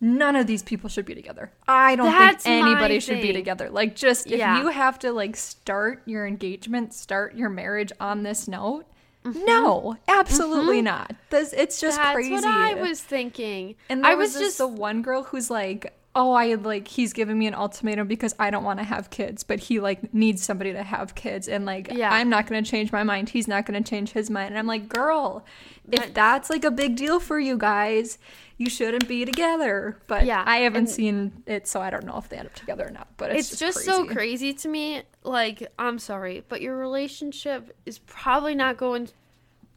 None 0.00 0.36
of 0.36 0.46
these 0.46 0.62
people 0.62 0.88
should 0.88 1.06
be 1.06 1.16
together. 1.16 1.50
I 1.66 1.96
don't 1.96 2.06
That's 2.06 2.44
think 2.44 2.64
anybody 2.64 3.00
should 3.00 3.20
be 3.20 3.32
together. 3.32 3.68
Like, 3.68 3.96
just 3.96 4.28
if 4.28 4.38
you 4.38 4.68
have 4.68 4.96
to 5.00 5.10
like 5.10 5.34
start 5.34 6.02
your 6.06 6.24
engagement, 6.24 6.94
start 6.94 7.34
your 7.34 7.48
marriage 7.48 7.90
on 7.98 8.22
this 8.22 8.46
note, 8.46 8.86
no, 9.24 9.96
absolutely 10.08 10.82
not. 10.82 11.14
This 11.30 11.52
it's 11.52 11.80
just 11.80 11.98
Mm-hmm. 11.98 12.04
that's 12.04 12.14
crazy. 12.14 12.32
what 12.32 12.44
i 12.44 12.74
was 12.74 13.00
thinking 13.02 13.74
And 13.88 14.06
i 14.06 14.14
was, 14.14 14.28
was 14.28 14.34
just 14.34 14.44
just 14.44 14.58
the 14.58 14.66
one 14.68 15.02
girl 15.02 15.22
who's 15.24 15.50
like, 15.50 15.94
"Oh, 16.14 16.32
I 16.32 16.54
like 16.54 16.88
he's 16.88 17.12
giving 17.12 17.38
me 17.38 17.46
an 17.46 17.54
ultimatum 17.54 18.08
because 18.08 18.34
I 18.38 18.50
don't 18.50 18.64
want 18.64 18.78
to 18.78 18.84
have 18.84 19.10
kids, 19.10 19.42
but 19.42 19.58
he 19.60 19.80
like 19.80 20.12
needs 20.14 20.42
somebody 20.42 20.72
to 20.72 20.82
have 20.82 21.14
kids, 21.14 21.48
and 21.48 21.64
like 21.66 21.90
Yeah. 21.92 22.10
I'm 22.12 22.28
not 22.30 22.46
going 22.46 22.62
to 22.62 22.70
change 22.70 22.90
my 22.92 23.02
mind. 23.02 23.28
He's 23.30 23.48
not 23.48 23.66
going 23.66 23.82
to 23.82 23.88
change 23.88 24.12
his 24.12 24.30
mind." 24.30 24.48
And 24.50 24.58
I'm 24.58 24.66
like, 24.66 24.88
"Girl, 24.88 25.44
if 25.84 25.90
That's- 25.92 26.10
that's 26.14 26.50
like 26.50 26.64
a 26.64 26.70
big 26.70 26.96
deal 26.96 27.20
for 27.20 27.38
you 27.38 27.56
guys, 27.58 28.18
you 28.56 28.68
shouldn't 28.70 29.06
be 29.08 29.24
together." 29.24 30.00
But 30.06 30.24
Yeah, 30.24 30.42
I 30.46 30.58
haven't 30.58 30.88
seen 30.88 31.42
it, 31.46 31.66
so 31.68 31.80
I 31.80 31.90
don't 31.90 32.04
know 32.06 32.16
if 32.18 32.28
they 32.28 32.36
end 32.38 32.46
up 32.46 32.54
together 32.54 32.86
or 32.86 32.90
not. 32.90 33.08
But 33.16 33.30
it's, 33.32 33.50
it's, 33.52 33.60
just, 33.60 33.84
so 33.84 34.04
crazy 34.06 34.52
to 34.54 34.68
me. 34.68 35.02
Like, 35.28 35.66
I'm 35.78 35.98
sorry, 35.98 36.42
but 36.48 36.60
your 36.60 36.76
relationship 36.76 37.76
is 37.86 37.98
probably 38.00 38.54
not 38.54 38.76
going 38.76 39.08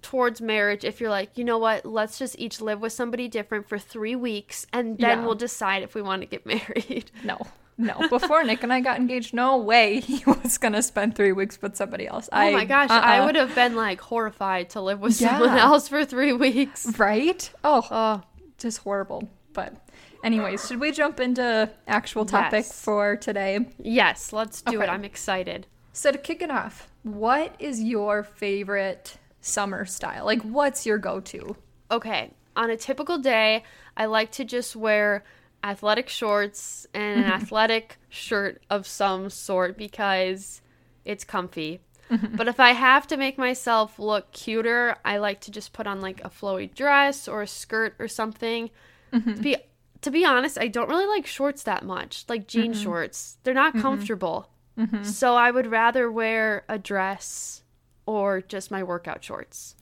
towards 0.02 0.42
marriage 0.42 0.84
if 0.84 1.00
you're 1.00 1.10
like, 1.12 1.38
you 1.38 1.44
know 1.44 1.58
what, 1.60 1.86
let's 1.86 2.18
just 2.18 2.36
each 2.40 2.60
live 2.62 2.82
with 2.82 2.92
somebody 2.94 3.28
different 3.28 3.70
for 3.70 3.78
three 3.78 4.16
weeks 4.16 4.66
and 4.74 4.98
then 4.98 5.20
Yeah. 5.20 5.26
we'll 5.26 5.36
decide 5.36 5.84
if 5.84 5.94
we 5.94 6.02
want 6.02 6.22
to 6.24 6.26
get 6.26 6.46
married. 6.56 7.12
No. 7.24 7.38
No, 7.78 8.08
before 8.10 8.44
Nick 8.44 8.62
and 8.64 8.72
I 8.72 8.80
got 8.82 8.98
engaged, 9.00 9.34
no 9.34 9.58
way 9.58 10.00
he 10.02 10.24
was 10.26 10.58
gonna 10.60 10.84
spend 10.84 11.16
three 11.16 11.32
weeks 11.32 11.60
with 11.62 11.76
somebody 11.76 12.08
else. 12.08 12.30
oh 12.32 12.52
my 12.52 12.66
gosh, 12.66 12.90
I 12.92 13.20
uh-uh. 13.20 13.26
would 13.26 13.36
have 13.36 13.56
been 13.56 13.76
like 13.76 14.00
horrified 14.02 14.72
to 14.72 14.82
live 14.82 15.00
with 15.00 15.20
Yeah. 15.20 15.38
someone 15.40 15.58
else 15.58 15.88
for 15.88 16.06
three 16.06 16.34
weeks. 16.34 16.98
right. 17.00 17.50
Oh, 17.64 17.88
Oh, 17.90 18.22
just 18.58 18.80
horrible. 18.80 19.28
But 19.54 19.74
anyways, 20.24 20.68
should 20.68 20.80
we 20.80 20.92
jump 20.92 21.20
into 21.20 21.70
actual 21.88 22.26
topic 22.26 22.66
Yes. 22.66 22.82
for 22.82 23.16
today? 23.16 23.60
yes, 23.80 24.34
let's 24.34 24.62
do 24.62 24.82
it. 24.82 24.90
I'm 24.90 25.06
excited. 25.06 25.68
So 25.94 26.12
to 26.12 26.18
kick 26.18 26.42
it 26.42 26.50
off, 26.52 26.90
what 27.04 27.56
is 27.60 27.82
your 27.82 28.24
favorite 28.24 29.18
summer 29.42 29.86
style? 29.86 30.26
Like 30.26 30.42
what's 30.42 30.86
your 30.86 30.98
go-to? 30.98 31.56
Okay, 31.90 32.32
on 32.56 32.70
a 32.70 32.78
typical 32.78 33.18
day, 33.18 33.64
I 33.98 34.06
like 34.06 34.32
to 34.34 34.46
just 34.46 34.76
wear 34.76 35.24
athletic 35.64 36.10
shorts 36.10 36.88
and 36.94 37.26
an 37.26 37.32
athletic 37.32 37.98
shirt 38.10 38.62
of 38.70 38.88
some 38.88 39.30
sort 39.30 39.78
because 39.78 40.62
it's 41.06 41.24
comfy. 41.24 41.82
Mm-hmm. 42.10 42.36
But 42.36 42.48
if 42.48 42.60
I 42.60 42.72
have 42.72 43.08
to 43.08 43.18
make 43.18 43.38
myself 43.38 43.98
look 44.00 44.32
cuter, 44.32 44.96
I 45.06 45.18
like 45.18 45.42
to 45.42 45.52
just 45.52 45.72
put 45.74 45.88
on 45.88 46.02
like 46.02 46.24
a 46.24 46.30
flowy 46.30 46.74
dress 46.74 47.28
or 47.28 47.42
a 47.42 47.48
skirt 47.48 47.96
or 48.00 48.08
something. 48.08 48.70
Mm-hmm. 49.14 49.34
To 49.36 49.42
be 49.42 49.56
to 50.02 50.12
be 50.12 50.26
honest, 50.26 50.58
I 50.60 50.68
don't 50.68 50.90
really 50.90 51.06
like 51.06 51.26
shorts 51.26 51.64
that 51.64 51.84
much, 51.86 52.26
like 52.28 52.48
jean 52.48 52.74
shorts. 52.74 53.38
They're 53.44 53.54
not 53.54 53.78
comfortable. 53.78 54.50
Mm-hmm. 54.78 55.04
So 55.04 55.36
I 55.36 55.52
would 55.52 55.68
rather 55.68 56.12
wear 56.12 56.64
a 56.68 56.80
dress 56.80 57.64
or 58.06 58.42
just 58.42 58.72
my 58.72 58.84
workout 58.84 59.24
shorts. 59.24 59.76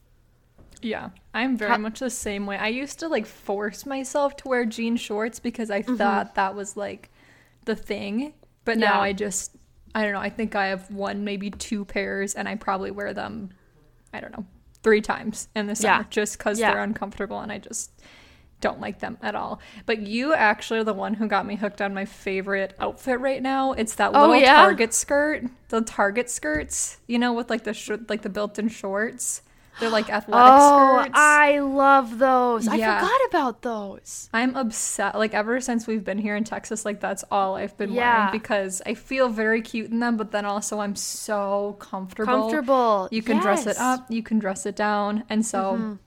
Yeah, 0.82 1.10
I'm 1.34 1.56
very 1.56 1.72
How- 1.72 1.78
much 1.78 2.00
the 2.00 2.10
same 2.10 2.46
way. 2.46 2.56
I 2.56 2.68
used 2.68 2.98
to 3.00 3.08
like 3.08 3.26
force 3.26 3.84
myself 3.86 4.36
to 4.36 4.48
wear 4.48 4.64
jean 4.64 4.96
shorts 4.96 5.38
because 5.38 5.70
I 5.70 5.82
mm-hmm. 5.82 5.96
thought 5.96 6.34
that 6.34 6.54
was 6.54 6.76
like 6.76 7.10
the 7.64 7.76
thing. 7.76 8.34
But 8.64 8.78
now 8.78 8.96
Yeah. 8.96 9.00
I 9.00 9.12
just 9.12 9.56
I 9.94 10.02
don't 10.02 10.12
know, 10.12 10.20
I 10.20 10.30
think 10.30 10.54
I 10.54 10.66
have 10.66 10.90
one 10.90 11.24
maybe 11.24 11.50
two 11.50 11.84
pairs 11.84 12.34
and 12.34 12.48
I 12.48 12.54
probably 12.54 12.90
wear 12.90 13.12
them 13.12 13.50
I 14.12 14.20
don't 14.20 14.32
know, 14.32 14.44
3 14.82 15.00
times 15.02 15.48
in 15.54 15.66
the 15.66 15.76
summer 15.76 16.02
Yeah. 16.02 16.04
just 16.10 16.38
cuz 16.38 16.58
Yeah. 16.58 16.72
they're 16.72 16.82
uncomfortable 16.82 17.40
and 17.40 17.52
I 17.52 17.58
just 17.58 17.92
don't 18.60 18.80
like 18.80 19.00
them 19.00 19.18
at 19.22 19.34
all. 19.34 19.60
But 19.86 20.00
you 20.00 20.34
actually 20.34 20.80
are 20.80 20.84
the 20.84 20.92
one 20.94 21.14
who 21.14 21.26
got 21.26 21.46
me 21.46 21.56
hooked 21.56 21.80
on 21.80 21.94
my 21.94 22.04
favorite 22.04 22.74
outfit 22.78 23.20
right 23.20 23.42
now. 23.42 23.72
It's 23.72 23.94
that 23.96 24.12
Oh, 24.14 24.20
little 24.20 24.36
yeah? 24.36 24.56
Target 24.56 24.92
skirt, 24.94 25.44
the 25.68 25.80
Target 25.80 26.28
skirts, 26.30 26.98
you 27.06 27.18
know, 27.18 27.32
with 27.32 27.50
like 27.50 27.64
the 27.64 27.74
sh- 27.74 27.90
like 28.08 28.22
the 28.22 28.28
built-in 28.28 28.68
shorts. 28.68 29.42
They're 29.78 29.88
like 29.88 30.10
athletic 30.10 30.52
Oh, 30.56 30.98
skirts. 31.00 31.12
I 31.14 31.58
love 31.60 32.18
those. 32.18 32.68
I 32.68 32.76
forgot 32.76 33.20
about 33.30 33.62
those. 33.62 34.28
I'm 34.32 34.54
obsessed. 34.54 35.14
Like 35.16 35.32
ever 35.32 35.58
since 35.62 35.86
we've 35.86 36.04
been 36.04 36.18
here 36.18 36.36
in 36.36 36.44
Texas, 36.44 36.84
like 36.84 37.00
that's 37.00 37.24
all 37.30 37.56
I've 37.56 37.74
been 37.78 37.92
Yeah. 37.92 38.26
wearing 38.26 38.32
because 38.32 38.82
I 38.84 38.92
feel 38.92 39.30
very 39.30 39.62
cute 39.62 39.90
in 39.90 40.00
them, 40.00 40.18
but 40.18 40.32
then 40.32 40.44
also 40.44 40.80
I'm 40.80 40.96
so 40.96 41.76
comfortable. 41.80 42.30
Comfortable. 42.50 43.08
You 43.10 43.22
can 43.22 43.40
dress 43.40 43.66
it 43.66 43.76
Mm-hmm. 43.76 43.82
up, 44.02 44.06
you 44.10 44.22
can 44.22 44.38
dress 44.38 44.66
it 44.66 44.76
down, 44.76 45.24
and 45.30 45.46
so 45.46 45.98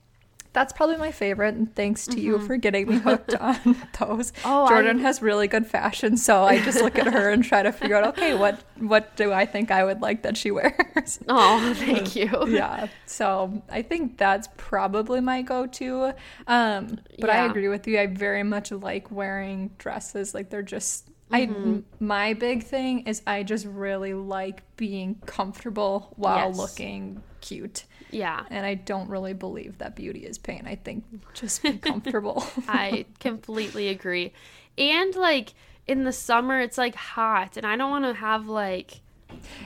that's 0.54 0.72
probably 0.72 0.96
my 0.96 1.12
favorite. 1.12 1.54
And 1.54 1.74
thanks 1.74 2.06
to 2.06 2.18
you 2.18 2.38
for 2.38 2.56
getting 2.56 2.88
me 2.88 2.96
hooked 2.96 3.34
on 3.40 3.56
those. 3.98 4.32
Mm-hmm. 4.32 4.48
Oh, 4.48 4.68
Jordan 4.68 5.00
I- 5.00 5.02
has 5.02 5.20
really 5.20 5.46
good 5.48 5.66
fashion, 5.66 6.16
so 6.16 6.44
I 6.44 6.60
just 6.62 6.80
look 6.80 6.98
at 6.98 7.12
her 7.12 7.28
and 7.30 7.44
try 7.44 7.62
to 7.62 7.70
figure 7.72 7.96
out, 7.96 8.06
okay, 8.16 8.34
what 8.34 8.60
what 8.78 9.14
do 9.16 9.32
I 9.32 9.44
think 9.44 9.70
I 9.70 9.84
would 9.84 10.00
like 10.00 10.22
that 10.22 10.36
she 10.38 10.50
wears? 10.50 11.18
Oh, 11.28 11.74
thank 11.76 12.16
you. 12.16 12.30
yeah. 12.48 12.86
So 13.04 13.62
I 13.68 13.82
think 13.82 14.16
that's 14.16 14.48
probably 14.56 15.20
my 15.20 15.42
go-to. 15.42 16.14
Um, 16.46 16.98
but 17.18 17.28
I 17.30 17.44
agree 17.44 17.68
with 17.68 17.86
you. 17.86 17.98
I 17.98 18.06
very 18.06 18.42
much 18.42 18.70
like 18.72 19.10
wearing 19.10 19.70
dresses. 19.78 20.34
Like 20.34 20.48
they're 20.50 20.62
just. 20.62 21.10
I 21.30 21.46
Mm-hmm. 21.46 21.80
my 22.06 22.34
big 22.34 22.62
thing 22.64 23.06
is 23.06 23.22
I 23.26 23.42
just 23.42 23.66
really 23.66 24.12
like 24.14 24.62
being 24.76 25.16
comfortable 25.26 26.12
while 26.16 26.48
Yes. 26.48 26.56
looking 26.58 27.22
cute. 27.40 27.84
Yeah. 28.14 28.44
And 28.50 28.64
I 28.64 28.74
don't 28.74 29.10
really 29.10 29.32
believe 29.34 29.78
that 29.78 29.96
beauty 29.96 30.20
is 30.20 30.38
pain. 30.38 30.62
I 30.66 30.76
think 30.76 31.04
just 31.34 31.62
be 31.64 31.72
comfortable. 31.78 32.44
I 32.68 33.06
completely 33.20 33.88
agree. 33.88 34.32
And 34.78 35.14
like 35.14 35.54
in 35.86 36.04
the 36.04 36.12
summer 36.12 36.60
it's 36.60 36.78
like 36.78 36.94
hot 36.94 37.56
and 37.56 37.66
I 37.66 37.76
don't 37.76 37.90
want 37.90 38.04
to 38.04 38.14
have 38.14 38.46
like 38.46 39.00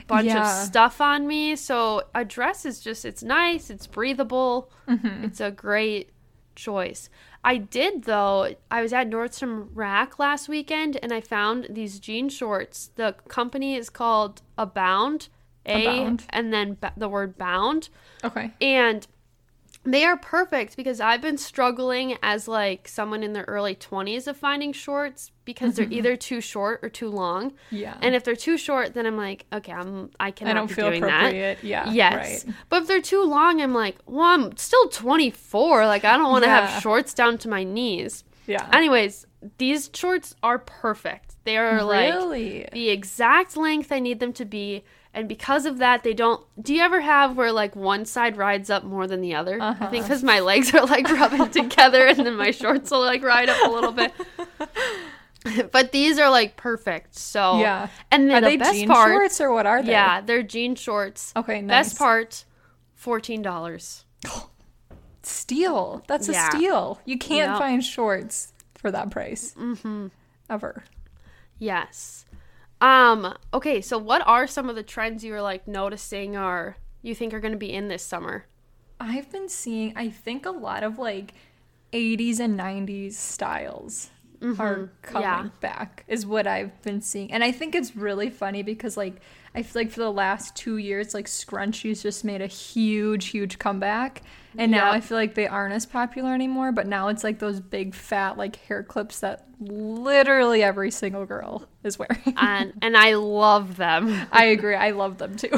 bunch 0.07 0.27
Yeah. 0.27 0.41
of 0.41 0.67
stuff 0.67 0.99
on 0.99 1.27
me. 1.27 1.55
So 1.55 2.03
a 2.15 2.25
dress 2.25 2.65
is 2.65 2.79
just 2.79 3.05
it's 3.05 3.23
nice, 3.23 3.69
it's 3.69 3.87
breathable. 3.87 4.71
Mm-hmm. 4.87 5.25
It's 5.25 5.39
a 5.39 5.51
great 5.51 6.09
choice. 6.55 7.09
I 7.43 7.57
did 7.57 8.03
though. 8.03 8.53
I 8.69 8.81
was 8.81 8.91
at 8.91 9.09
Nordstrom 9.09 9.69
Rack 9.73 10.19
last 10.19 10.49
weekend 10.49 10.97
and 11.01 11.13
I 11.13 11.21
found 11.21 11.67
these 11.69 11.99
jean 11.99 12.27
shorts. 12.29 12.89
The 12.95 13.15
company 13.27 13.75
is 13.75 13.89
called 13.89 14.41
Abound. 14.57 15.29
A 15.69 15.85
Abound. 15.85 16.23
and 16.29 16.51
then 16.53 16.77
ba- 16.79 16.93
the 16.97 17.07
word 17.09 17.37
bound. 17.37 17.89
okay. 18.23 18.51
And 18.61 19.05
they 19.85 20.03
are 20.03 20.17
perfect 20.17 20.75
because 20.75 20.99
I've 20.99 21.21
been 21.21 21.37
struggling 21.37 22.17
as 22.21 22.49
like 22.49 22.87
someone 22.87 23.23
in 23.23 23.31
their 23.31 23.45
early 23.45 23.75
20s 23.75 24.27
of 24.27 24.35
finding 24.35 24.73
shorts 24.73 25.31
because 25.45 25.75
they're 25.75 25.87
either 25.89 26.17
too 26.17 26.41
short 26.41 26.81
or 26.83 26.89
too 26.89 27.07
long. 27.09 27.53
Yeah. 27.71 27.95
And 28.01 28.13
if 28.13 28.25
they're 28.25 28.35
too 28.35 28.57
short, 28.57 28.93
then 28.93 29.05
I'm 29.05 29.15
like, 29.15 29.45
okay, 29.53 29.71
I'm 29.71 30.11
I 30.19 30.31
cannot 30.31 30.51
I 30.51 30.53
don't 30.55 30.67
be 30.67 30.73
feel 30.73 30.89
doing 30.89 31.03
appropriate. 31.03 31.59
that. 31.61 31.63
Yeah. 31.63 31.89
Yes. 31.91 32.45
Right. 32.45 32.55
But 32.67 32.81
if 32.83 32.87
they're 32.89 33.01
too 33.01 33.23
long, 33.23 33.61
I'm 33.61 33.73
like, 33.73 33.95
well, 34.05 34.25
I'm 34.25 34.57
still 34.57 34.89
24. 34.89 35.85
Like 35.87 36.03
I 36.03 36.17
don't 36.17 36.29
want 36.29 36.43
to 36.43 36.49
Yeah. 36.49 36.67
have 36.67 36.81
shorts 36.83 37.13
down 37.13 37.37
to 37.39 37.49
my 37.49 37.63
knees. 37.63 38.25
Yeah. 38.47 38.69
Anyways, 38.73 39.25
these 39.59 39.89
shorts 39.93 40.35
are 40.43 40.59
perfect. 40.59 41.35
They 41.45 41.55
are 41.55 41.81
like 41.83 42.13
really? 42.13 42.67
the 42.73 42.89
exact 42.89 43.55
length 43.55 43.93
I 43.93 43.99
need 43.99 44.19
them 44.19 44.33
to 44.33 44.43
be. 44.45 44.83
And 45.13 45.27
because 45.27 45.65
of 45.65 45.79
that, 45.79 46.03
they 46.03 46.13
don't. 46.13 46.45
Do 46.61 46.73
you 46.73 46.81
ever 46.81 47.01
have 47.01 47.35
where 47.35 47.51
like 47.51 47.75
one 47.75 48.05
side 48.05 48.37
rides 48.37 48.69
up 48.69 48.83
more 48.83 49.07
than 49.07 49.21
the 49.21 49.33
other? 49.35 49.59
I 49.61 49.69
Uh-huh. 49.69 49.89
think 49.89 50.05
because 50.05 50.23
my 50.23 50.39
legs 50.39 50.73
are 50.73 50.85
like 50.85 51.09
rubbing 51.09 51.49
together 51.61 52.05
and 52.07 52.19
then 52.19 52.35
my 52.35 52.51
shorts 52.51 52.91
will 52.91 53.01
like 53.01 53.23
ride 53.23 53.49
up 53.49 53.57
a 53.67 53.71
little 53.71 53.91
bit. 53.91 54.13
but 55.71 55.91
these 55.91 56.19
are 56.19 56.29
like 56.29 56.57
perfect. 56.57 57.15
So 57.15 57.59
Yeah. 57.59 57.87
And 58.11 58.29
then 58.29 58.37
Are 58.37 58.41
the 58.41 58.47
they 58.49 58.57
best 58.57 58.73
jean 58.75 58.87
part, 58.87 59.11
shorts 59.11 59.41
or 59.41 59.51
what 59.51 59.65
are 59.65 59.81
they? 59.81 59.91
yeah, 59.91 60.21
they're 60.21 60.43
jean 60.43 60.75
shorts. 60.75 61.33
Okay, 61.35 61.61
nice. 61.61 61.87
Best 61.89 61.97
part, 61.97 62.45
fourteen 62.93 63.41
dollars. 63.41 64.05
Steal. 65.23 66.03
That's 66.07 66.29
a 66.29 66.33
Yeah. 66.33 66.49
steal. 66.49 66.99
You 67.05 67.17
can't 67.17 67.51
Yep. 67.51 67.57
find 67.59 67.83
shorts 67.83 68.53
for 68.75 68.91
that 68.91 69.09
price. 69.11 69.53
Mm-hmm. 69.57 70.07
Ever. 70.49 70.83
Yes. 71.57 72.25
Um. 72.81 73.35
Okay. 73.53 73.81
So, 73.81 73.97
what 73.97 74.25
are 74.25 74.47
some 74.47 74.69
of 74.69 74.75
the 74.75 74.83
trends 74.83 75.23
you 75.23 75.33
were 75.33 75.41
like 75.41 75.67
noticing, 75.67 76.37
or 76.37 76.77
you 77.01 77.13
think 77.13 77.33
are 77.33 77.39
going 77.39 77.51
to 77.51 77.57
be 77.57 77.73
in 77.73 77.87
this 77.87 78.03
summer? 78.03 78.45
I've 78.99 79.31
been 79.31 79.49
seeing, 79.49 79.93
I 79.95 80.09
think, 80.09 80.45
a 80.45 80.51
lot 80.51 80.83
of 80.83 80.99
like 80.99 81.33
80s 81.93 82.39
and 82.39 82.59
90s 82.59 83.13
styles 83.13 84.09
are 84.57 84.89
coming 85.01 85.23
yeah. 85.23 85.49
back, 85.59 86.03
is 86.07 86.25
what 86.25 86.47
I've 86.47 86.81
been 86.81 87.01
seeing. 87.01 87.31
And 87.31 87.43
I 87.43 87.51
think 87.51 87.75
it's 87.75 87.95
really 87.95 88.29
funny 88.29 88.63
because, 88.63 88.95
like, 88.97 89.21
I 89.55 89.63
feel 89.63 89.81
like 89.81 89.91
for 89.91 90.01
the 90.01 90.11
last 90.11 90.55
two 90.55 90.77
years, 90.77 91.13
like, 91.13 91.25
scrunchies 91.25 92.01
just 92.01 92.23
made 92.23 92.41
a 92.41 92.47
huge, 92.47 93.27
huge 93.27 93.59
comeback. 93.59 94.21
And 94.57 94.71
now 94.71 94.87
Yep. 94.87 94.93
I 94.93 94.99
feel 95.01 95.17
like 95.17 95.35
they 95.35 95.47
aren't 95.47 95.73
as 95.73 95.85
popular 95.85 96.33
anymore, 96.33 96.71
but 96.71 96.87
now 96.87 97.07
it's 97.09 97.23
like 97.23 97.39
those 97.39 97.59
big, 97.59 97.93
fat, 97.93 98.37
like, 98.37 98.55
hair 98.55 98.83
clips 98.83 99.19
that 99.19 99.45
literally 99.59 100.63
every 100.63 100.89
single 100.91 101.25
girl 101.25 101.67
is 101.83 101.99
wearing. 101.99 102.33
and 102.37 102.73
and 102.81 102.95
I 102.95 103.15
love 103.15 103.75
them. 103.77 104.27
I 104.31 104.45
agree. 104.45 104.75
I 104.75 104.91
love 104.91 105.17
them 105.17 105.35
too. 105.35 105.51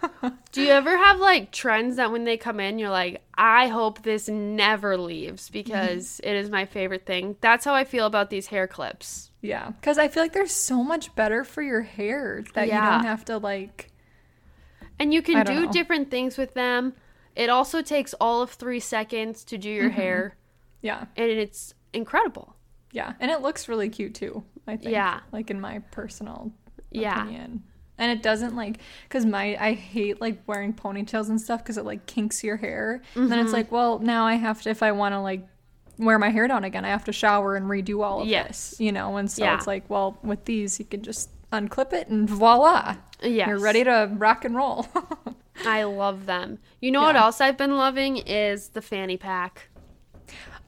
Do 0.52 0.62
you 0.62 0.70
ever 0.70 0.96
have 0.96 1.18
like 1.18 1.52
trends 1.52 1.96
that 1.96 2.12
when 2.12 2.24
they 2.24 2.36
come 2.36 2.60
in, 2.60 2.78
you're 2.78 2.90
like, 2.90 3.22
I 3.36 3.68
hope 3.68 4.02
this 4.02 4.28
never 4.28 4.96
leaves 4.96 5.48
because 5.50 6.04
mm-hmm. 6.06 6.28
it 6.28 6.36
is 6.36 6.50
my 6.50 6.66
favorite 6.66 7.06
thing. 7.06 7.36
That's 7.40 7.64
how 7.64 7.74
I 7.74 7.84
feel 7.84 8.06
about 8.06 8.30
these 8.30 8.48
hair 8.48 8.66
clips. 8.66 9.30
Yeah, 9.42 9.70
because 9.70 9.98
I 9.98 10.08
feel 10.08 10.22
like 10.22 10.32
they're 10.32 10.46
so 10.46 10.82
much 10.82 11.14
better 11.14 11.44
for 11.44 11.62
your 11.62 11.82
hair 11.82 12.42
that 12.54 12.66
you 12.66 12.72
don't 12.72 13.04
have 13.04 13.24
to 13.26 13.38
like. 13.38 13.90
And 14.98 15.12
you 15.12 15.22
can 15.22 15.34
don't 15.44 15.66
know. 15.66 15.72
different 15.72 16.10
things 16.10 16.36
with 16.38 16.54
them. 16.54 16.94
It 17.34 17.50
also 17.50 17.82
takes 17.82 18.14
all 18.14 18.40
of 18.42 18.50
three 18.52 18.80
seconds 18.80 19.44
to 19.44 19.58
do 19.58 19.68
Mm-hmm. 19.68 19.80
your 19.82 19.90
hair, 19.90 20.36
Yeah, 20.80 21.04
and 21.16 21.30
it's 21.30 21.74
incredible. 21.92 22.56
yeah, 22.92 23.12
and 23.20 23.30
it 23.30 23.42
looks 23.42 23.68
really 23.68 23.88
cute 23.90 24.14
too. 24.14 24.42
I 24.66 24.76
think. 24.76 24.90
Yeah. 24.90 25.20
like 25.32 25.50
in 25.50 25.60
my 25.60 25.78
personal 25.90 26.50
Yeah. 26.90 27.22
opinion. 27.22 27.62
And 27.98 28.10
it 28.10 28.22
doesn't 28.22 28.56
like 28.56 28.78
because 29.04 29.24
my 29.24 29.56
I 29.58 29.72
hate 29.74 30.20
like 30.20 30.42
wearing 30.46 30.74
ponytails 30.74 31.28
and 31.30 31.40
stuff 31.40 31.62
because 31.62 31.78
it 31.78 31.84
like 31.84 32.04
kinks 32.06 32.42
your 32.42 32.56
hair. 32.56 33.00
And 33.14 33.30
then 33.30 33.38
it's 33.38 33.46
Mm-hmm. 33.48 33.52
like, 33.54 33.72
well, 33.72 34.00
now 34.00 34.26
I 34.26 34.34
have 34.34 34.60
to 34.62 34.70
if 34.70 34.82
I 34.82 34.92
want 34.92 35.12
to 35.14 35.20
like 35.20 35.46
wear 35.98 36.18
my 36.18 36.28
hair 36.30 36.46
down 36.48 36.64
again, 36.64 36.84
I 36.84 36.88
have 36.88 37.04
to 37.04 37.12
shower 37.12 37.56
and 37.56 37.66
redo 37.66 38.04
all 38.04 38.20
of 38.22 38.28
Yes. 38.28 38.70
this, 38.70 38.80
you 38.80 38.92
know. 38.92 39.16
And 39.16 39.30
so 39.30 39.44
Yeah. 39.44 39.54
it's 39.56 39.66
like, 39.66 39.88
well, 39.88 40.18
with 40.22 40.44
these 40.44 40.78
you 40.78 40.84
can 40.84 41.02
just 41.02 41.30
unclip 41.52 41.92
it 41.92 42.08
and 42.08 42.28
voila, 42.28 42.96
Yes. 43.22 43.48
you're 43.48 43.58
ready 43.60 43.84
to 43.84 44.10
rock 44.16 44.44
and 44.44 44.54
roll. 44.56 44.86
I 45.64 45.84
love 45.84 46.26
them. 46.26 46.58
You 46.80 46.90
know 46.90 47.00
what 47.02 47.16
else 47.16 47.40
I've 47.40 47.56
been 47.56 47.76
loving 47.78 48.18
is 48.18 48.68
the 48.70 48.82
fanny 48.82 49.16
pack. 49.16 49.68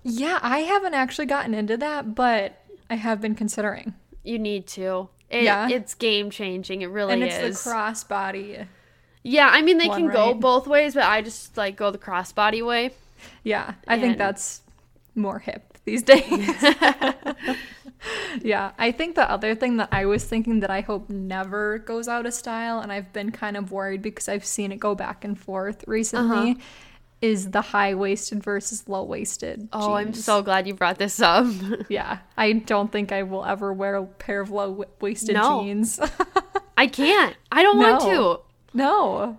Yeah, 0.02 0.38
I 0.42 0.60
haven't 0.60 0.94
actually 0.94 1.26
gotten 1.26 1.52
into 1.52 1.76
that, 1.76 2.14
but 2.14 2.62
I 2.88 2.94
have 2.94 3.20
been 3.20 3.34
considering. 3.34 3.94
You 4.22 4.38
need 4.38 4.66
to. 4.68 5.08
It, 5.28 5.42
Yeah. 5.44 5.68
It's 5.68 5.94
game 5.94 6.30
changing. 6.30 6.80
It 6.82 6.86
really 6.86 7.12
is. 7.12 7.14
and 7.14 7.22
it's 7.24 7.58
is. 7.58 7.64
the 7.64 7.70
crossbody. 7.70 8.66
yeah, 9.22 9.48
I 9.52 9.60
mean 9.60 9.76
they 9.78 9.88
can 9.88 10.08
go 10.08 10.32
both 10.32 10.66
ways, 10.66 10.94
but 10.94 11.02
I 11.02 11.20
just 11.20 11.56
like 11.58 11.76
go 11.76 11.90
the 11.90 11.98
crossbody 11.98 12.64
way. 12.64 12.92
Yeah, 13.42 13.74
I 13.86 13.98
think 13.98 14.16
that's 14.16 14.62
more 15.18 15.40
hip 15.40 15.76
these 15.85 16.02
days. 16.02 16.24
yeah, 18.42 18.72
I 18.78 18.92
think 18.92 19.14
the 19.16 19.28
other 19.31 19.54
thing 19.54 19.76
that 19.78 19.88
I 19.92 20.07
was 20.07 20.24
thinking 20.24 20.61
that 20.61 20.70
I 20.70 20.81
hope 20.81 21.09
never 21.11 21.78
goes 21.78 22.09
out 22.09 22.26
of 22.26 22.35
style, 22.35 22.81
and 22.81 22.92
I've 22.92 23.12
been 23.12 23.33
kind 23.33 23.57
of 23.57 23.72
worried 23.72 24.02
because 24.02 24.28
I've 24.28 24.44
seen 24.44 24.72
it 24.72 24.78
go 24.78 24.94
back 24.94 25.24
and 25.24 25.38
forth 25.38 25.85
recently, 25.87 26.52
Uh-huh. 26.52 26.61
is 27.20 27.50
the 27.50 27.61
high 27.61 27.94
waisted 27.94 28.42
versus 28.42 28.88
low 28.88 29.02
waisted. 29.02 29.68
Oh, 29.72 29.94
I'm 29.94 30.14
so 30.14 30.40
glad 30.42 30.66
you 30.68 30.74
brought 30.74 30.98
this 30.98 31.20
up. 31.20 31.46
Yeah, 31.88 32.18
I 32.37 32.52
don't 32.52 32.92
think 32.92 33.11
I 33.12 33.24
will 33.24 33.44
ever 33.44 33.72
wear 33.72 33.96
a 33.96 34.07
pair 34.07 34.40
of 34.40 34.50
low 34.50 34.85
waisted 35.00 35.35
No. 35.35 35.62
jeans. 35.62 35.98
I 36.78 36.87
can't. 36.87 37.37
I 37.50 37.62
don't 37.64 37.78
want 37.78 38.02
to. 38.02 38.40
no. 38.72 39.38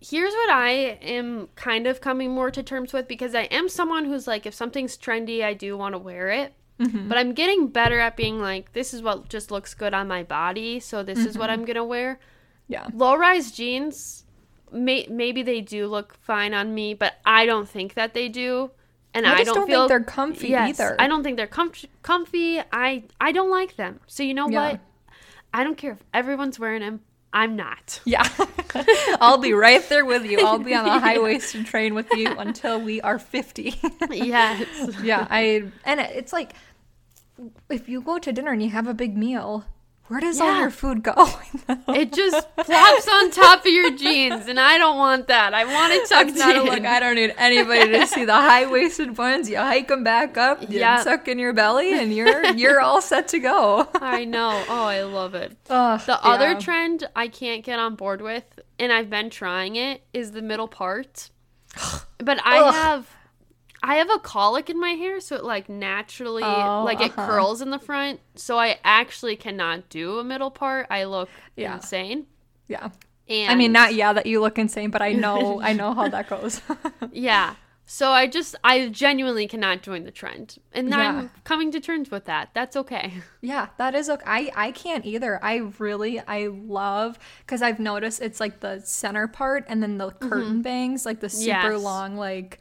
Here's 0.00 0.32
what 0.32 0.50
I 0.50 0.70
am 1.02 1.48
kind 1.56 1.86
of 1.86 2.00
coming 2.00 2.30
more 2.30 2.50
to 2.50 2.62
terms 2.62 2.92
with 2.92 3.06
because 3.06 3.34
I 3.34 3.42
am 3.42 3.68
someone 3.68 4.06
who's 4.06 4.26
like, 4.26 4.46
if 4.46 4.54
something's 4.54 4.96
trendy, 4.96 5.44
I 5.44 5.52
do 5.54 5.76
want 5.76 5.94
to 5.94 5.98
wear 5.98 6.28
it. 6.30 6.54
Mm-hmm. 6.78 7.08
But 7.08 7.18
I'm 7.18 7.34
getting 7.34 7.68
better 7.68 8.00
at 8.00 8.16
being 8.16 8.40
like, 8.40 8.72
this 8.72 8.94
is 8.94 9.02
what 9.02 9.28
just 9.28 9.50
looks 9.50 9.74
good 9.74 9.92
on 9.92 10.08
my 10.08 10.22
body, 10.22 10.80
so 10.80 11.02
this 11.02 11.18
is 11.18 11.26
Mm-hmm. 11.28 11.38
what 11.40 11.50
I'm 11.50 11.64
gonna 11.66 11.84
wear. 11.84 12.18
Yeah. 12.68 12.86
Low 12.94 13.14
rise 13.16 13.52
jeans, 13.52 14.24
may- 14.72 15.06
maybe 15.10 15.42
they 15.42 15.60
do 15.60 15.86
look 15.86 16.14
fine 16.14 16.54
on 16.54 16.72
me, 16.74 16.94
but 16.94 17.16
I 17.26 17.44
don't 17.44 17.68
think 17.68 17.92
that 17.94 18.14
they 18.14 18.30
do. 18.30 18.70
And 19.12 19.26
I 19.26 19.32
I, 19.40 19.44
don't, 19.44 19.46
don't 19.46 19.54
think 19.66 19.68
feel 19.70 19.88
they're 19.88 20.00
comfy 20.04 20.48
yes, 20.48 20.80
either. 20.80 20.96
I 20.98 21.08
don't 21.08 21.22
think 21.22 21.36
they're 21.36 21.46
comf- 21.48 21.84
comfy. 22.02 22.60
I 22.72 23.02
I 23.20 23.32
don't 23.32 23.50
like 23.50 23.76
them. 23.76 24.00
So 24.06 24.22
you 24.22 24.32
know 24.32 24.48
Yeah. 24.48 24.70
what? 24.70 24.80
I 25.52 25.64
don't 25.64 25.76
care 25.76 25.92
if 25.92 26.02
everyone's 26.14 26.58
wearing 26.58 26.80
them. 26.80 27.00
I'm 27.32 27.54
not. 27.54 28.00
Yeah. 28.04 28.28
I'll 29.20 29.38
be 29.38 29.52
right 29.52 29.88
there 29.88 30.04
with 30.04 30.24
you. 30.24 30.40
I'll 30.40 30.58
be 30.58 30.74
on 30.74 30.86
a 30.86 30.98
high 30.98 31.18
waisted 31.18 31.64
train 31.72 31.94
with 31.94 32.08
you 32.12 32.36
until 32.36 32.80
we 32.80 33.00
are 33.02 33.18
50. 33.18 33.74
yes. 34.10 34.66
yeah. 35.02 35.26
I, 35.30 35.70
and 35.84 36.00
it's 36.00 36.32
like, 36.32 36.54
if 37.68 37.88
you 37.88 38.00
go 38.00 38.18
to 38.18 38.32
dinner 38.32 38.50
and 38.50 38.62
you 38.62 38.70
have 38.70 38.88
a 38.88 38.94
big 38.94 39.16
meal, 39.16 39.64
where 40.10 40.20
does 40.20 40.40
all 40.40 40.58
your 40.58 40.70
food 40.70 41.02
go? 41.02 41.14
It 41.88 42.12
just 42.12 42.46
flops 42.64 43.08
on 43.08 43.30
top 43.30 43.60
of 43.60 43.72
your 43.72 43.90
jeans, 43.96 44.46
and 44.48 44.58
I 44.58 44.76
don't 44.78 44.96
want 44.96 45.28
that. 45.28 45.54
I 45.54 45.64
want 45.64 45.92
it 45.92 46.08
tucked 46.08 46.36
not 46.36 46.56
in. 46.56 46.64
look. 46.64 46.84
I 46.84 46.98
don't 47.00 47.14
need 47.14 47.34
anybody 47.36 47.90
to 47.92 48.06
see 48.06 48.24
the 48.24 48.32
high 48.34 48.66
waisted 48.66 49.16
ones. 49.18 49.48
You 49.48 49.58
hike 49.58 49.88
them 49.88 50.02
back 50.04 50.36
up, 50.36 50.62
you 50.62 50.80
Yeah. 50.80 51.02
tuck 51.04 51.28
in 51.28 51.38
your 51.38 51.52
belly, 51.52 51.92
and 51.98 52.12
you're 52.14 52.44
you're 52.56 52.80
all 52.80 53.00
set 53.00 53.28
to 53.28 53.38
go. 53.38 53.88
I 53.94 54.24
know. 54.24 54.64
Oh, 54.68 54.84
I 54.84 55.02
love 55.02 55.34
it. 55.34 55.56
Ugh, 55.70 56.00
The 56.06 56.22
other 56.24 56.54
trend 56.60 57.08
I 57.14 57.28
can't 57.28 57.64
get 57.64 57.78
on 57.78 57.94
board 57.96 58.20
with, 58.20 58.44
and 58.78 58.92
I've 58.92 59.10
been 59.10 59.30
trying 59.30 59.76
it, 59.76 60.02
is 60.12 60.32
the 60.32 60.42
middle 60.42 60.68
part. 60.68 61.30
But 62.18 62.38
I 62.44 62.58
Ugh. 62.58 62.74
have 62.74 63.08
I 63.82 63.94
have 63.96 64.10
a 64.10 64.18
colic 64.18 64.68
in 64.68 64.78
my 64.78 64.90
hair, 64.90 65.20
so 65.20 65.36
it 65.36 65.44
like 65.44 65.68
naturally 65.68 66.42
Oh, 66.44 66.82
like 66.84 67.00
it 67.00 67.12
uh-huh. 67.16 67.26
curls 67.26 67.62
in 67.62 67.70
the 67.70 67.78
front. 67.78 68.20
So 68.34 68.58
I 68.58 68.78
actually 68.84 69.36
cannot 69.36 69.88
do 69.88 70.18
a 70.18 70.24
middle 70.24 70.50
part. 70.50 70.86
I 70.90 71.04
look 71.04 71.30
Yeah. 71.56 71.74
insane. 71.76 72.26
Yeah. 72.68 72.90
And 73.28 73.50
I 73.50 73.54
mean, 73.54 73.72
not 73.72 73.94
yeah 73.94 74.12
that 74.12 74.26
you 74.26 74.40
look 74.40 74.58
insane, 74.58 74.90
but 74.90 75.00
I 75.02 75.12
know 75.12 75.60
I 75.62 75.72
know 75.72 75.94
how 75.94 76.08
that 76.08 76.28
goes. 76.28 76.60
yeah. 77.12 77.54
So 77.86 78.10
I 78.10 78.26
just 78.28 78.54
I 78.62 78.88
genuinely 78.88 79.48
cannot 79.48 79.82
join 79.82 80.04
the 80.04 80.10
trend, 80.12 80.58
and 80.72 80.88
Yeah. 80.90 80.98
I'm 80.98 81.30
coming 81.42 81.72
to 81.72 81.80
terms 81.80 82.10
with 82.10 82.26
that. 82.26 82.50
That's 82.54 82.76
okay. 82.76 83.14
yeah, 83.40 83.68
that 83.78 83.94
is 83.96 84.08
okay. 84.10 84.24
I 84.26 84.50
I 84.54 84.70
can't 84.72 85.04
either. 85.06 85.42
I 85.42 85.56
really 85.78 86.20
I 86.20 86.48
love 86.48 87.18
because 87.40 87.62
I've 87.62 87.80
noticed 87.80 88.20
it's 88.20 88.38
like 88.40 88.60
the 88.60 88.80
center 88.84 89.26
part 89.26 89.64
and 89.68 89.82
then 89.82 89.98
the 89.98 90.10
curtain 90.10 90.62
bangs, 90.62 91.04
like 91.06 91.20
the 91.20 91.28
super 91.30 91.50
Mm-hmm. 91.56 91.72
Yes. 91.72 91.82
long 91.82 92.16
like. 92.16 92.60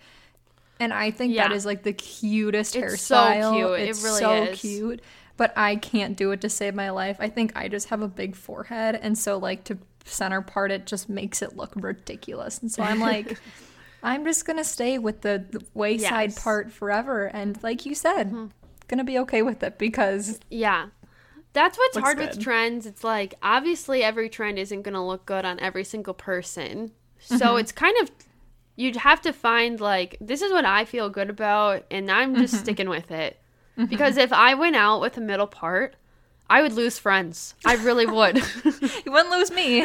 And 0.80 0.94
I 0.94 1.12
think 1.12 1.36
that 1.36 1.50
Yeah. 1.52 1.56
is 1.56 1.66
like 1.66 1.84
the 1.84 1.94
cutest 1.94 2.76
hairstyle. 2.76 2.94
It's 2.94 3.02
so 3.02 3.16
hairstyle. 3.16 3.54
cute. 3.56 3.80
It 3.80 3.90
It's 3.90 4.04
really 4.04 4.20
so 4.20 4.44
is. 4.44 4.60
cute. 4.62 5.02
But 5.38 5.54
I 5.58 5.76
can't 5.78 6.18
do 6.18 6.32
it 6.32 6.42
to 6.42 6.50
save 6.50 6.76
my 6.76 6.90
life. 6.90 7.18
I 7.20 7.30
think 7.30 7.54
I 7.56 7.68
just 7.70 7.90
have 7.90 8.02
a 8.02 8.08
big 8.10 8.36
forehead, 8.36 9.00
and 9.02 9.18
so 9.18 9.38
like 9.38 9.64
to 9.66 9.78
center 10.06 10.42
part 10.42 10.72
it 10.72 10.86
just 10.86 11.08
makes 11.08 11.42
it 11.42 11.56
look 11.56 11.72
ridiculous. 11.76 12.60
And 12.60 12.72
so 12.72 12.82
I'm 12.84 13.00
like, 13.00 13.38
I'm 14.04 14.24
just 14.26 14.46
gonna 14.46 14.64
stay 14.64 14.98
with 14.98 15.22
the, 15.22 15.46
the 15.52 15.64
wayside 15.74 16.30
Yes. 16.32 16.36
Mm-hmm. 16.36 16.44
part 16.44 16.72
forever. 16.72 17.26
And 17.26 17.62
like 17.64 17.86
you 17.86 17.94
said, 17.96 18.34
gonna 18.88 19.04
be 19.04 19.20
okay 19.20 19.42
with 19.42 19.62
it 19.64 19.78
because 19.78 20.40
Yeah. 20.50 20.88
That's 21.54 21.78
what's 21.80 21.98
hard 21.98 22.18
good. 22.20 22.30
with 22.30 22.40
trends. 22.40 22.86
It's 22.86 23.04
like 23.04 23.34
obviously 23.42 24.04
every 24.04 24.30
trend 24.30 24.60
isn't 24.60 24.84
going 24.84 24.94
to 24.94 25.02
look 25.02 25.26
good 25.26 25.46
on 25.46 25.60
every 25.60 25.84
single 25.84 26.14
person. 26.14 26.92
So 27.20 27.36
Mm-hmm. 27.38 27.58
it's 27.60 27.72
kind 27.72 27.96
of 28.04 28.12
you'd 28.80 28.96
have 28.96 29.20
to 29.22 29.34
find 29.34 29.82
like 29.82 30.16
this 30.22 30.42
is 30.42 30.52
what 30.54 30.64
I 30.64 30.86
feel 30.86 31.10
good 31.10 31.30
about 31.30 31.84
and 31.92 32.10
I'm 32.10 32.34
just 32.36 32.54
Mm-hmm. 32.54 32.64
sticking 32.64 32.90
with 32.90 33.12
it. 33.12 33.38
Because 33.90 34.16
if 34.18 34.32
I 34.34 34.56
went 34.56 34.76
out 34.76 35.02
with 35.02 35.18
a 35.18 35.22
middle 35.22 35.48
part, 35.48 35.96
I 36.50 36.62
would 36.62 36.74
lose 36.74 36.98
friends. 37.00 37.56
I 37.66 37.76
really 37.76 38.06
would. 38.06 38.38
you 39.06 39.12
wouldn't 39.12 39.32
lose 39.32 39.52
me. 39.52 39.84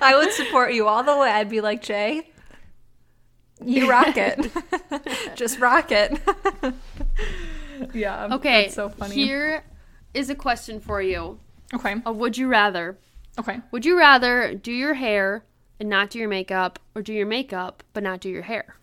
I 0.00 0.14
would 0.16 0.32
support 0.32 0.72
you 0.74 0.86
all 0.86 1.02
the 1.02 1.16
way. 1.16 1.30
I'd 1.30 1.48
be 1.50 1.60
like, 1.60 1.82
Jay, 1.82 2.30
you 3.64 3.88
rock 3.96 4.16
it. 4.16 4.50
just 5.34 5.58
rock 5.60 5.90
it. 5.92 6.18
yeah. 7.92 8.28
okay. 8.36 8.62
That's 8.64 8.74
so 8.74 8.88
funny. 8.88 9.14
Here 9.14 9.64
is 10.14 10.30
a 10.30 10.34
question 10.34 10.80
for 10.80 11.00
you. 11.02 11.38
Okay. 11.74 11.96
A 12.06 12.12
would 12.12 12.36
you 12.38 12.48
rather? 12.48 12.98
Okay. 13.38 13.60
Would 13.70 13.84
you 13.84 13.98
rather 13.98 14.54
do 14.54 14.72
your 14.72 14.94
hair 14.94 15.44
and 15.80 15.88
not 15.88 16.10
do 16.10 16.18
your 16.18 16.28
makeup 16.28 16.78
or 16.94 17.02
do 17.02 17.12
your 17.12 17.26
makeup 17.26 17.82
but 17.92 18.02
not 18.02 18.20
do 18.20 18.28
your 18.28 18.42
hair? 18.42 18.74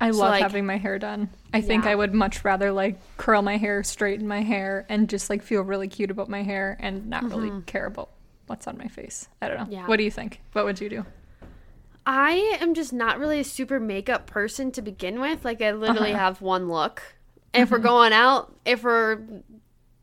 I 0.00 0.12
So, 0.12 0.18
love 0.18 0.30
like- 0.30 0.42
having 0.42 0.64
my 0.66 0.76
hair 0.76 0.98
done. 0.98 1.28
I 1.52 1.60
think 1.60 1.84
Yeah. 1.84 1.90
I 1.90 1.94
would 1.96 2.14
much 2.14 2.44
rather 2.44 2.70
like 2.70 2.98
curl 3.16 3.42
my 3.42 3.56
hair, 3.56 3.82
straighten 3.82 4.28
my 4.28 4.42
hair, 4.42 4.86
and 4.88 5.08
just 5.08 5.28
like 5.28 5.42
feel 5.42 5.62
really 5.62 5.88
cute 5.88 6.10
about 6.10 6.28
my 6.28 6.42
hair 6.42 6.76
and 6.78 7.06
not 7.08 7.24
really 7.24 7.50
care 7.66 7.86
about 7.86 8.10
what's 8.46 8.66
on 8.68 8.78
my 8.78 8.86
face. 8.88 9.28
I 9.42 9.48
don't 9.48 9.56
know. 9.58 9.62
Mm-hmm. 9.64 9.72
Yeah. 9.72 9.86
What 9.86 9.96
do 9.96 10.04
you 10.04 10.10
think? 10.10 10.40
What 10.52 10.64
would 10.64 10.80
you 10.80 10.88
do? 10.88 11.04
I 12.06 12.56
am 12.60 12.74
just 12.74 12.92
not 12.92 13.18
really 13.18 13.40
a 13.40 13.44
super 13.44 13.80
makeup 13.80 14.26
person 14.26 14.70
to 14.72 14.82
begin 14.82 15.20
with. 15.20 15.44
Like 15.44 15.60
I 15.60 15.72
literally 15.72 16.12
Uh-huh. 16.12 16.18
have 16.20 16.40
one 16.40 16.68
look. 16.68 17.02
And 17.52 17.62
Mm-hmm. 17.62 17.62
if 17.64 17.70
we're 17.70 17.86
going 17.86 18.12
out, 18.12 18.54
if 18.64 18.84
we're 18.84 19.18